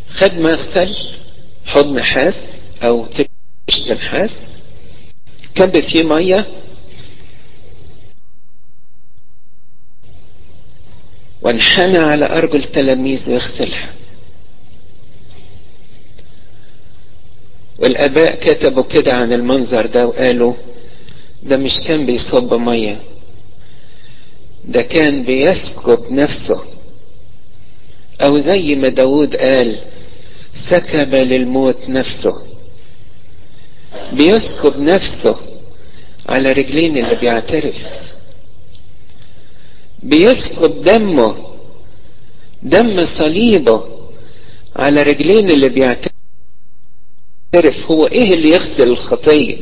خد 0.08 0.32
مغسل 0.34 0.96
حوض 1.66 1.86
نحاس 1.88 2.36
أو 2.82 3.06
تبش 3.06 3.88
نحاس 3.88 4.36
كب 5.54 5.80
فيه 5.80 6.02
مية. 6.02 6.46
وانحنى 11.42 11.98
على 11.98 12.26
أرجل 12.38 12.62
تلاميذ 12.64 13.30
يغسلها 13.30 13.94
والآباء 17.82 18.34
كتبوا 18.34 18.82
كده 18.82 19.12
عن 19.12 19.32
المنظر 19.32 19.86
ده 19.86 20.06
وقالوا 20.06 20.54
ده 21.42 21.56
مش 21.56 21.80
كان 21.80 22.06
بيصب 22.06 22.54
مية 22.54 23.00
ده 24.64 24.82
كان 24.82 25.24
بيسكب 25.24 26.12
نفسه. 26.12 26.60
أو 28.20 28.38
زي 28.40 28.74
ما 28.74 28.88
داود 28.88 29.36
قال 29.36 29.78
سكب 30.52 31.14
للموت 31.14 31.88
نفسه. 31.88 32.32
بيسكب 34.12 34.78
نفسه 34.80 35.36
على 36.28 36.52
رجلين 36.52 36.98
اللي 36.98 37.14
بيعترف. 37.16 37.76
بيسكب 40.02 40.82
دمه 40.82 41.36
دم 42.62 43.04
صليبه 43.04 43.84
على 44.76 45.02
رجلين 45.02 45.50
اللي 45.50 45.68
بيعترف. 45.68 46.11
هو 47.56 48.06
إيه 48.06 48.34
اللي 48.34 48.48
يغسل 48.50 48.88
الخطية؟ 48.88 49.56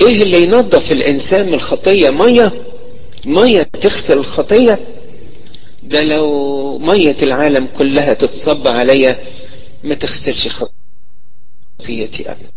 إيه 0.00 0.22
اللي 0.22 0.42
ينظف 0.42 0.92
الإنسان 0.92 1.46
من 1.46 1.54
الخطية؟ 1.54 2.10
مية؟ 2.10 2.52
مية 3.26 3.62
تغسل 3.62 4.18
الخطية؟ 4.18 4.86
ده 5.82 6.00
لو 6.02 6.78
مية 6.78 7.16
العالم 7.22 7.66
كلها 7.78 8.12
تتصب 8.12 8.68
عليا 8.68 9.18
ما 9.84 9.94
تغسلش 9.94 10.48
خطيتي 10.48 12.30
ابدا. 12.30 12.50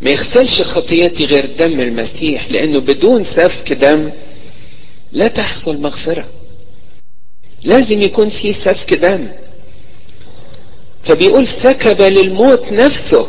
ما 0.00 0.10
يغسلش 0.10 0.62
خطيتي 0.62 1.24
غير 1.24 1.56
دم 1.56 1.80
المسيح 1.80 2.50
لأنه 2.50 2.78
بدون 2.80 3.24
سفك 3.24 3.72
دم 3.72 4.12
لا 5.12 5.28
تحصل 5.28 5.82
مغفرة. 5.82 6.28
لازم 7.64 8.00
يكون 8.00 8.28
في 8.28 8.52
سفك 8.52 8.94
دم. 8.94 9.32
فبيقول 11.04 11.48
سكب 11.48 12.00
للموت 12.00 12.72
نفسه. 12.72 13.28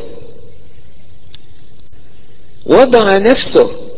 وضع 2.66 3.18
نفسه. 3.18 3.90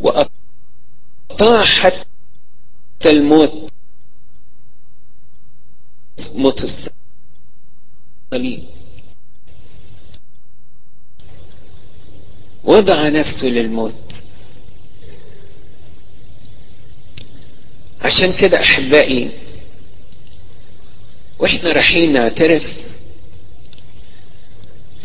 وأطاع 0.00 1.64
حتى 1.64 2.06
الموت. 3.06 3.68
موت 6.34 6.64
الصليب. 8.32 8.64
وضع 12.64 13.08
نفسه 13.08 13.46
للموت. 13.46 13.94
عشان 18.02 18.32
كده 18.40 18.60
أحبائي 18.60 19.30
وإحنا 21.38 21.72
رايحين 21.72 22.12
نعترف. 22.12 22.62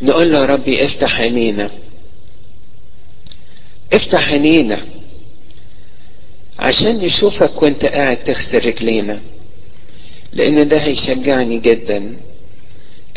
نقول 0.02 0.32
له 0.32 0.46
ربي 0.46 0.86
افتح 0.86 1.20
عينينا. 1.20 1.70
افتح 3.94 4.28
عينينا 4.30 4.86
عشان 6.60 6.98
نشوفك 6.98 7.62
وانت 7.64 7.86
قاعد 7.86 8.24
تغسل 8.24 8.66
رجلينا 8.66 9.22
لأن 10.34 10.68
ده 10.68 10.78
هيشجعني 10.78 11.60
جدا 11.60 12.18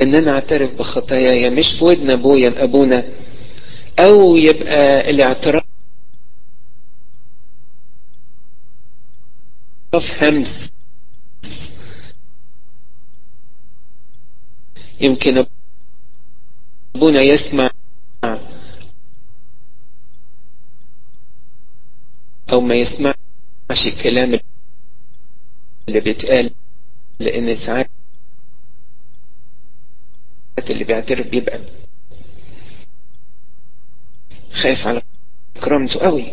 إن 0.02 0.14
أنا 0.14 0.30
أعترف 0.30 0.74
بخطاياي 0.74 1.50
مش 1.50 1.72
في 1.72 1.84
ودن 1.84 2.10
أبويا 2.10 2.52
أبونا 2.58 3.04
أو 3.98 4.36
يبقى 4.36 5.10
الاعتراف 5.10 5.62
همس 10.22 10.72
يمكن 15.00 15.46
أبونا 16.96 17.20
يسمع 17.20 17.70
أو 22.52 22.60
ما 22.60 22.74
يسمعش 22.74 23.16
الكلام 23.86 24.40
اللي 25.88 26.00
بيتقال 26.00 26.50
لأن 27.18 27.56
ساعات 27.56 27.90
اللي 30.70 30.84
بيعترف 30.84 31.26
بيبقى 31.26 31.60
خايف 34.62 34.86
على 34.86 35.02
كرامته 35.64 36.00
قوي. 36.00 36.32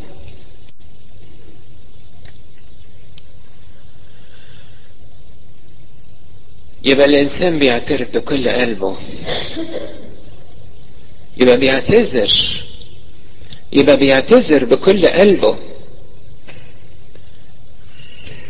يبقى 6.84 7.06
الإنسان 7.06 7.60
بيعترف 7.60 8.10
بكل 8.18 8.50
قلبه. 8.50 8.98
يبقى 11.38 11.58
بيعتذر. 11.58 12.32
يبقى 13.74 13.98
بيعتذر 13.98 14.66
بكل 14.66 15.08
قلبه. 15.08 15.58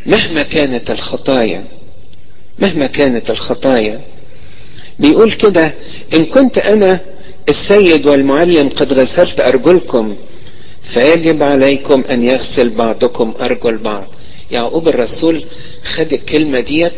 مهما 0.06 0.44
كانت 0.44 0.92
الخطايا 0.92 1.68
مهما 2.60 2.86
كانت 2.86 3.30
الخطايا 3.30 4.02
بيقول 5.00 5.32
كده 5.34 5.74
إن 6.14 6.26
كنت 6.26 6.58
أنا 6.58 7.00
السيد 7.50 8.06
والمعلم 8.06 8.70
قد 8.70 8.94
غسلت 8.94 9.40
أرجلكم 9.40 10.18
فيجب 10.94 11.44
عليكم 11.44 12.02
أن 12.02 12.24
يغسل 12.24 12.70
بعضكم 12.70 13.34
أرجل 13.42 13.78
بعض. 13.78 14.08
يعقوب 14.52 14.88
الرسول 14.88 15.46
خد 15.84 16.14
الكلمة 16.14 16.60
ديت 16.60 16.94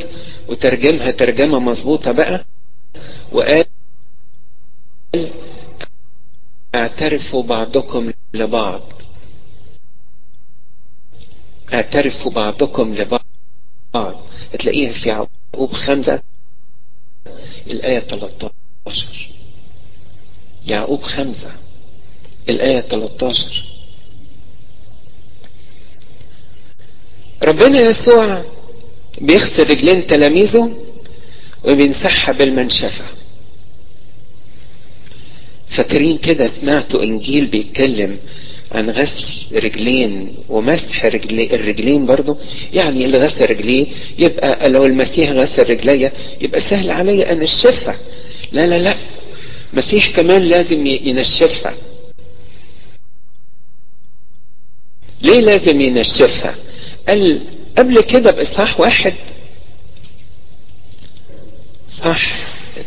وترجمها 0.49 1.11
ترجمة 1.11 1.59
مظبوطة 1.59 2.11
بقى. 2.11 2.45
وقال 3.31 3.65
اعترفوا 6.75 7.43
بعضكم 7.43 8.11
لبعض. 8.33 8.81
اعترفوا 11.73 12.31
بعضكم 12.31 12.95
لبعض. 12.95 13.25
تلاقيها 14.59 14.93
في 14.93 15.09
يعقوب 15.09 15.71
خمسة 15.73 16.21
الآية 17.67 17.99
13 17.99 19.29
يعقوب 20.67 21.01
خمسة 21.01 21.51
الآية 22.49 22.81
13 22.81 23.63
ربنا 27.43 27.79
يسوع 27.79 28.43
بيغسل 29.21 29.69
رجلين 29.69 30.07
تلاميذه 30.07 30.77
وبيمسحها 31.63 32.33
بالمنشفة. 32.33 33.05
فاكرين 35.69 36.17
كده 36.17 36.47
سمعتوا 36.47 37.03
إنجيل 37.03 37.45
بيتكلم 37.47 38.19
عن 38.71 38.89
غسل 38.89 39.63
رجلين 39.63 40.37
ومسح 40.49 41.05
رجلي 41.05 41.55
الرجلين 41.55 42.05
برضو؟ 42.05 42.37
يعني 42.73 43.05
اللي 43.05 43.17
غسل 43.17 43.49
رجليه 43.49 43.85
يبقى 44.19 44.69
لو 44.69 44.85
المسيح 44.85 45.29
غسل 45.29 45.69
رجليا 45.69 46.11
يبقى 46.41 46.61
سهل 46.61 46.91
عليا 46.91 47.31
أنشفها. 47.31 47.99
لا 48.51 48.67
لا 48.67 48.79
لا. 48.79 48.95
المسيح 49.73 50.07
كمان 50.07 50.41
لازم 50.43 50.85
ينشفها. 50.85 51.75
ليه 55.21 55.39
لازم 55.39 55.81
ينشفها؟ 55.81 56.55
قال 57.07 57.41
قبل 57.77 58.01
كده 58.01 58.31
بإصحاح 58.31 58.79
واحد؟ 58.79 59.13
صح 62.03 62.21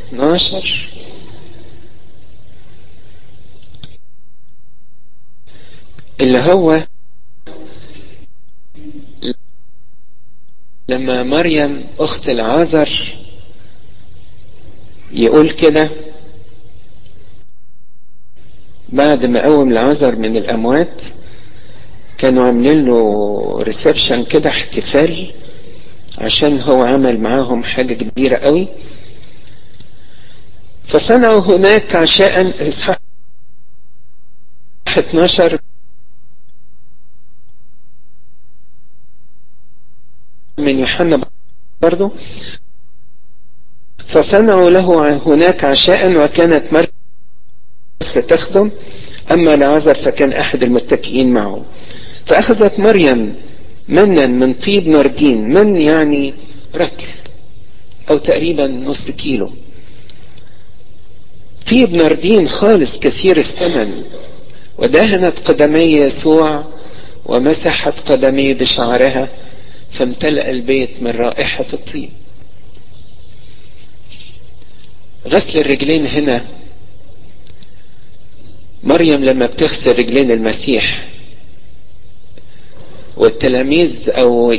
12 0.09 0.89
اللي 6.21 6.39
هو 6.39 6.87
لما 10.89 11.23
مريم 11.23 11.87
أخت 11.99 12.29
العازر 12.29 13.17
يقول 15.13 15.51
كده 15.51 15.91
بعد 18.89 19.27
ما 19.27 19.43
قوم 19.45 19.73
العازر 19.73 20.17
من 20.17 20.37
الأموات 20.37 21.03
كانوا 22.19 22.45
عاملين 22.47 22.85
له 22.85 23.59
ريسبشن 23.63 24.25
كده 24.25 24.51
احتفال 24.51 25.35
عشان 26.19 26.61
هو 26.61 26.83
عمل 26.83 27.21
معاهم 27.21 27.65
حاجة 27.65 27.95
كبيرة 27.95 28.37
قوي. 28.37 28.69
فصنعوا 30.89 31.41
هناك 31.41 31.97
عشاء 31.97 32.69
إصحاح 32.69 32.97
12 34.89 35.59
من 40.59 40.79
يوحنا 40.79 41.21
برضو. 41.83 42.13
فصنعوا 44.09 44.71
له 44.71 45.17
هناك 45.27 45.65
عشاء 45.65 46.17
وكانت 46.25 46.73
مريم 46.73 46.89
ستخدم 48.03 48.71
أما 49.31 49.57
لعازر 49.57 49.95
فكان 49.95 50.33
أحد 50.33 50.63
المتكئين 50.63 51.33
معه. 51.33 51.65
فأخذت 52.29 52.81
مريم 52.81 53.37
منا 53.89 54.27
من 54.27 54.55
طيب 54.55 54.89
نردين 54.89 55.39
من 55.39 55.77
يعني 55.77 56.35
ركل 56.77 57.07
أو 58.11 58.19
تقريبا 58.19 58.67
نص 58.67 59.11
كيلو. 59.11 59.53
طيب 61.71 61.95
نردين 61.95 62.49
خالص 62.49 62.99
كثير 62.99 63.37
الثمن. 63.37 64.05
ودهنت 64.79 65.39
قدمي 65.39 65.93
يسوع 65.93 66.65
ومسحت 67.27 68.11
قدمي 68.11 68.55
بشعرها 68.55 69.29
فامتلأ 69.91 70.51
البيت 70.51 71.03
من 71.03 71.11
رائحة 71.11 71.67
الطيب. 71.73 72.11
غسل 75.29 75.59
الرجلين 75.59 76.07
هنا. 76.07 76.45
مريم 78.85 79.25
لما 79.25 79.47
بتغسل 79.47 79.99
رجلين 79.99 80.31
المسيح 80.31 81.09
والتلاميذ 83.19 84.11
أو 84.11 84.55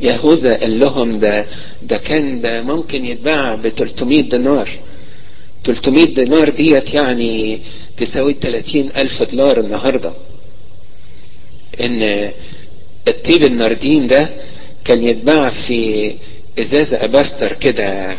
يهوذا 0.00 0.54
قال 0.56 0.78
لهم 0.78 1.10
ده 1.10 1.46
ده 1.82 1.96
كان 1.96 2.40
ده 2.40 2.62
ممكن 2.62 3.04
يتباع 3.06 3.54
ب 3.54 3.68
300 3.68 4.20
دينار. 4.22 4.70
300 5.64 6.04
دينار 6.04 6.50
ديت 6.50 6.94
يعني 6.94 7.60
تساوي 7.96 8.34
30 8.34 8.80
ألف 8.96 9.22
دولار 9.22 9.60
النهاردة. 9.60 10.12
إن 11.80 12.30
الطيب 13.08 13.44
الناردين 13.44 14.06
ده 14.06 14.30
كان 14.84 15.08
يتباع 15.08 15.50
في 15.50 16.14
إزازة 16.58 17.04
أباستر 17.04 17.52
كده 17.52 18.16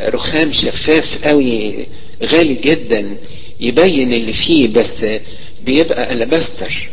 رخام 0.00 0.52
شفاف 0.52 1.24
قوي 1.24 1.86
غالي 2.22 2.54
جدا 2.54 3.16
يبين 3.60 4.12
اللي 4.12 4.32
فيه 4.32 4.68
بس 4.68 5.06
بيبقى 5.64 6.12
ألبستر 6.12 6.88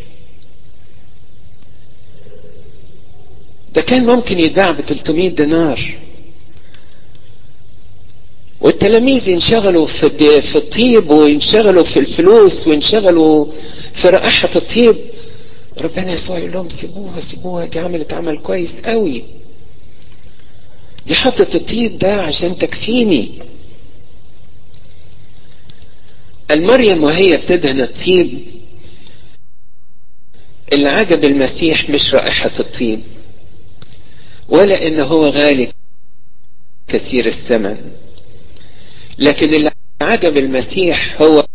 ده 3.73 3.81
كان 3.81 4.05
ممكن 4.05 4.39
يتباع 4.39 4.71
ب 4.71 4.81
300 4.81 5.29
دينار. 5.29 5.97
والتلاميذ 8.61 9.27
ينشغلوا 9.27 9.85
في 9.87 10.41
في 10.41 10.55
الطيب 10.55 11.09
وينشغلوا 11.09 11.83
في 11.83 11.99
الفلوس 11.99 12.67
وينشغلوا 12.67 13.45
في 13.93 14.09
رائحة 14.09 14.49
الطيب. 14.55 14.95
ربنا 15.81 16.11
يسوع 16.13 16.37
يقول 16.37 16.51
لهم 16.51 16.69
سيبوها 16.69 17.19
سيبوها 17.19 17.65
دي 17.65 17.79
عملت 17.79 18.13
عمل 18.13 18.39
كويس 18.39 18.79
قوي. 18.81 19.23
دي 21.07 21.15
حطت 21.15 21.55
الطيب 21.55 21.97
ده 21.97 22.13
عشان 22.13 22.57
تكفيني. 22.57 23.39
المريم 26.51 27.03
وهي 27.03 27.37
بتدهن 27.37 27.81
الطيب. 27.81 28.39
اللي 30.73 30.89
عجب 30.89 31.23
المسيح 31.23 31.89
مش 31.89 32.13
رائحة 32.13 32.51
الطيب. 32.59 33.01
ولا 34.51 34.87
إن 34.87 34.99
هو 34.99 35.25
غالي 35.27 35.73
كثير 36.87 37.25
الثمن. 37.25 37.91
لكن 39.19 39.53
اللي 39.53 39.71
عجب 40.01 40.37
المسيح 40.37 41.21
هو 41.21 41.45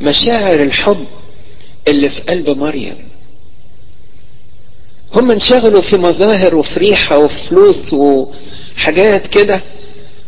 مشاعر 0.00 0.60
الحب 0.62 1.06
اللي 1.88 2.10
في 2.10 2.20
قلب 2.20 2.50
مريم. 2.50 3.08
هم 5.14 5.30
انشغلوا 5.30 5.82
في 5.82 5.96
مظاهر 5.96 6.56
وفي 6.56 6.80
ريحة 6.80 7.18
وفي 7.18 7.48
فلوس 7.48 7.92
وحاجات 7.92 9.26
كده. 9.26 9.62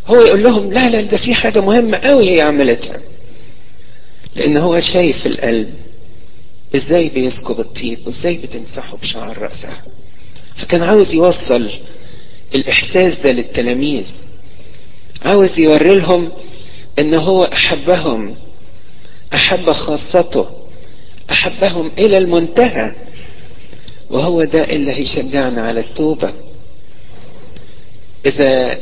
هو 0.07 0.21
يقول 0.21 0.43
لهم 0.43 0.73
لا 0.73 0.89
لا 0.91 1.01
ده 1.03 1.17
في 1.17 1.35
حاجة 1.35 1.61
مهمة 1.61 1.99
قوي 1.99 2.31
هي 2.37 2.41
عملتها. 2.41 3.03
لأن 4.37 4.57
هو 4.57 4.81
شايف 4.81 5.27
القلب 5.27 5.75
إزاي 6.77 7.09
بيسكب 7.09 7.61
الطيب 7.61 8.07
وإزاي 8.07 8.37
بتمسحه 8.37 8.97
بشعر 8.97 9.39
رأسها 9.39 9.83
فكان 10.61 10.83
عاوز 10.83 11.15
يوصل 11.15 11.71
الإحساس 12.55 13.19
ده 13.21 13.33
للتلاميذ. 13.33 14.15
عاوز 15.25 15.59
يوري 15.59 15.95
لهم 15.95 16.33
إن 16.99 17.15
هو 17.15 17.45
أحبهم 17.45 18.37
أحب 19.35 19.73
خاصته 19.73 20.47
أحبهم 21.31 21.93
إلى 21.99 22.19
المنتهى. 22.19 22.95
وهو 24.11 24.45
ده 24.45 24.65
اللي 24.65 24.93
هيشجعنا 24.93 25.63
على 25.63 25.81
التوبة. 25.81 26.35
إذا 28.27 28.79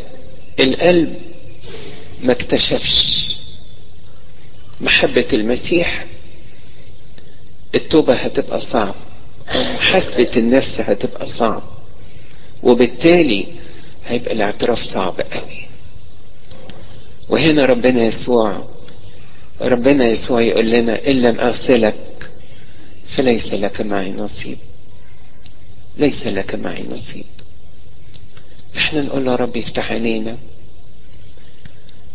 القلب 0.60 1.16
ما 2.20 2.32
اكتشفش 2.32 3.28
محبة 4.80 5.26
المسيح 5.32 6.06
التوبة 7.74 8.14
هتبقى 8.14 8.60
صعب 8.60 8.94
محاسبة 9.54 10.30
النفس 10.36 10.80
هتبقى 10.80 11.26
صعب. 11.26 11.62
وبالتالي 12.62 13.46
هيبقى 14.06 14.32
الاعتراف 14.34 14.78
صعب 14.78 15.20
قوي. 15.20 15.68
وهنا 17.28 17.64
ربنا 17.66 18.04
يسوع 18.04 18.64
ربنا 19.60 20.04
يسوع 20.04 20.40
يقول 20.40 20.70
لنا 20.70 21.06
إن 21.06 21.22
لم 21.22 21.40
أغسلك 21.40 22.30
فليس 23.16 23.46
لك 23.54 23.80
معي 23.80 24.10
نصيب. 24.12 24.58
ليس 25.96 26.26
لك 26.26 26.54
معي 26.54 26.82
نصيب. 26.90 27.24
إحنا 28.76 29.00
نقول 29.02 29.24
له 29.24 29.34
ربي 29.34 29.60
افتح 29.60 29.92
عينينا. 29.92 30.38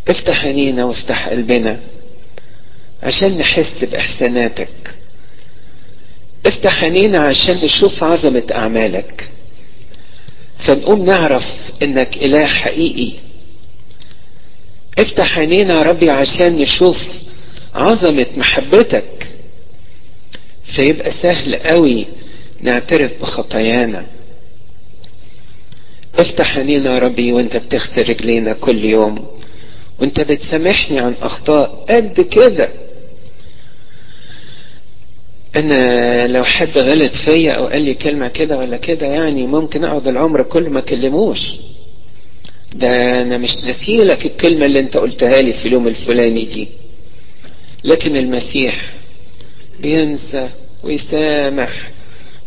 افتح 0.08 0.44
عينينا 0.44 0.84
وافتح 0.84 1.28
قلبنا 1.28 1.80
عشان 3.02 3.38
نحس 3.38 3.84
بإحساناتك. 3.84 4.98
افتح 6.46 6.84
عينينا 6.84 7.18
عشان 7.18 7.56
نشوف 7.64 8.04
عظمة 8.04 8.42
أعمالك. 8.52 9.30
فنقوم 10.58 11.04
نعرف 11.04 11.44
إنك 11.82 12.16
إله 12.16 12.46
حقيقي. 12.46 13.12
افتح 14.98 15.38
عينينا 15.38 15.74
يا 15.74 15.82
ربي 15.82 16.10
عشان 16.10 16.56
نشوف 16.56 17.08
عظمة 17.74 18.26
محبتك. 18.36 19.28
فيبقى 20.76 21.10
سهل 21.10 21.56
قوي 21.56 22.06
نعترف 22.60 23.12
بخطايانا. 23.20 24.06
افتح 26.18 26.56
عينينا 26.56 26.94
يا 26.94 26.98
ربي 26.98 27.32
وانت 27.32 27.56
بتغسل 27.56 28.08
رجلينا 28.08 28.52
كل 28.52 28.84
يوم. 28.84 29.26
وانت 30.00 30.20
بتسامحني 30.20 30.98
عن 30.98 31.14
أخطاء 31.22 31.84
قد 31.88 32.20
كده. 32.20 32.68
أنا 35.56 36.26
لو 36.26 36.44
حد 36.44 36.78
غلط 36.78 37.14
فيا 37.14 37.52
أو 37.52 37.66
قال 37.66 37.82
لي 37.82 37.94
كلمة 37.94 38.28
كده 38.28 38.56
ولا 38.58 38.76
كده 38.76 39.06
يعني 39.06 39.46
ممكن 39.46 39.84
أقعد 39.84 40.06
العمر 40.08 40.42
كله 40.42 40.70
ما 40.70 40.78
اكلموش 40.78 41.52
ده 42.74 43.22
أنا 43.22 43.38
مش 43.38 43.56
نسيلك 43.64 44.26
الكلمة 44.26 44.66
اللي 44.66 44.78
أنت 44.78 44.96
قلتها 44.96 45.42
لي 45.42 45.52
في 45.52 45.68
اليوم 45.68 45.86
الفلاني 45.86 46.44
دي. 46.44 46.68
لكن 47.84 48.16
المسيح 48.16 48.94
بينسى 49.80 50.50
ويسامح 50.82 51.90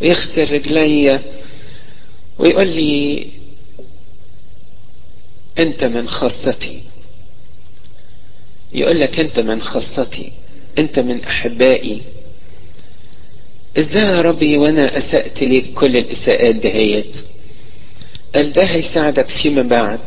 ويغسل 0.01 0.53
رجليا 0.53 1.21
ويقول 2.39 2.67
لي 2.67 3.27
أنت 5.59 5.83
من 5.83 6.07
خاصتي. 6.07 6.81
يقول 8.73 8.99
لك 8.99 9.19
أنت 9.19 9.39
من 9.39 9.61
خاصتي. 9.61 10.31
أنت 10.77 10.99
من 10.99 11.23
أحبائي. 11.23 12.01
إزاي 13.79 14.01
يا 14.03 14.21
ربي 14.21 14.57
وأنا 14.57 14.97
أسأت 14.97 15.43
ليك 15.43 15.73
كل 15.73 15.97
الاساءات 15.97 16.55
دهيت 16.55 17.17
قال 18.35 18.53
ده 18.53 18.63
هيساعدك 18.63 19.27
فيما 19.29 19.61
بعد. 19.61 19.99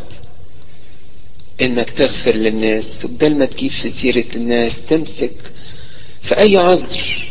إنك 1.63 1.91
تغفر 1.91 2.35
للناس 2.37 3.05
وبدل 3.05 3.35
ما 3.39 3.45
تجيب 3.47 3.71
في 3.71 3.91
سيرة 3.91 4.25
الناس 4.37 4.87
تمسك 4.87 5.33
في 6.23 6.39
أي 6.39 6.57
عذر. 6.57 7.29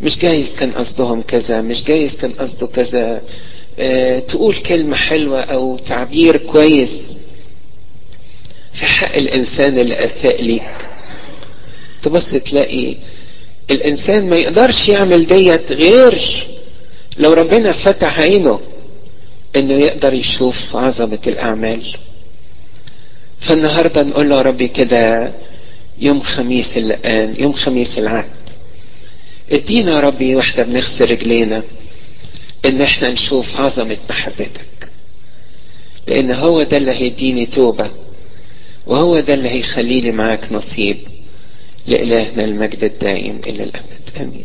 مش 0.00 0.18
جايز 0.18 0.52
كان 0.52 0.72
قصدهم 0.72 1.22
كذا 1.22 1.60
مش 1.60 1.84
جايز 1.84 2.16
كان 2.16 2.32
قصده 2.32 2.66
كذا. 2.66 3.22
آه 3.78 4.18
تقول 4.18 4.54
كلمة 4.54 4.96
حلوة 4.96 5.40
أو 5.42 5.76
تعبير 5.78 6.36
كويس 6.36 7.16
في 8.72 8.86
حق 8.86 9.16
الإنسان 9.16 9.78
اللي 9.78 9.94
أساء 10.04 10.42
ليك. 10.42 10.88
تبص 12.02 12.30
تلاقي 12.30 12.96
الإنسان 13.70 14.28
ما 14.30 14.36
يقدرش 14.36 14.88
يعمل 14.88 15.26
ديت 15.26 15.72
غير 15.72 16.20
لو 17.18 17.32
ربنا 17.32 17.72
فتح 17.72 18.20
عينه 18.20 18.60
إنه 19.56 19.72
يقدر 19.72 20.14
يشوف 20.14 20.76
عظمة 20.76 21.18
الأعمال. 21.26 21.96
فالنهاردة 23.40 24.02
نقول 24.02 24.28
له 24.30 24.42
ربي 24.42 24.68
كده 24.68 25.32
يوم 25.98 26.22
خميس 26.22 26.76
اللقان 26.76 27.32
يوم 27.40 27.52
خميس 27.52 27.98
العهد 27.98 28.30
ادينا 29.52 30.00
ربي 30.00 30.34
وإحنا 30.36 30.62
بنغسل 30.62 31.10
رجلينا 31.10 31.62
إن 32.66 32.82
إحنا 32.82 33.10
نشوف 33.10 33.56
عظمة 33.56 33.96
محبتك. 34.10 34.90
لأن 36.06 36.30
هو 36.32 36.62
ده 36.62 36.76
اللي 36.76 36.90
هيديني 36.92 37.46
توبة 37.46 37.90
وهو 38.86 39.20
ده 39.20 39.34
اللي 39.34 39.50
هيخليلي 39.50 40.12
معاك 40.12 40.52
نصيب. 40.52 40.96
لإلهنا 41.86 42.44
المجد 42.44 42.84
الدائم 42.84 43.40
إلى 43.46 43.62
الأبد. 43.62 44.00
آمين. 44.20 44.44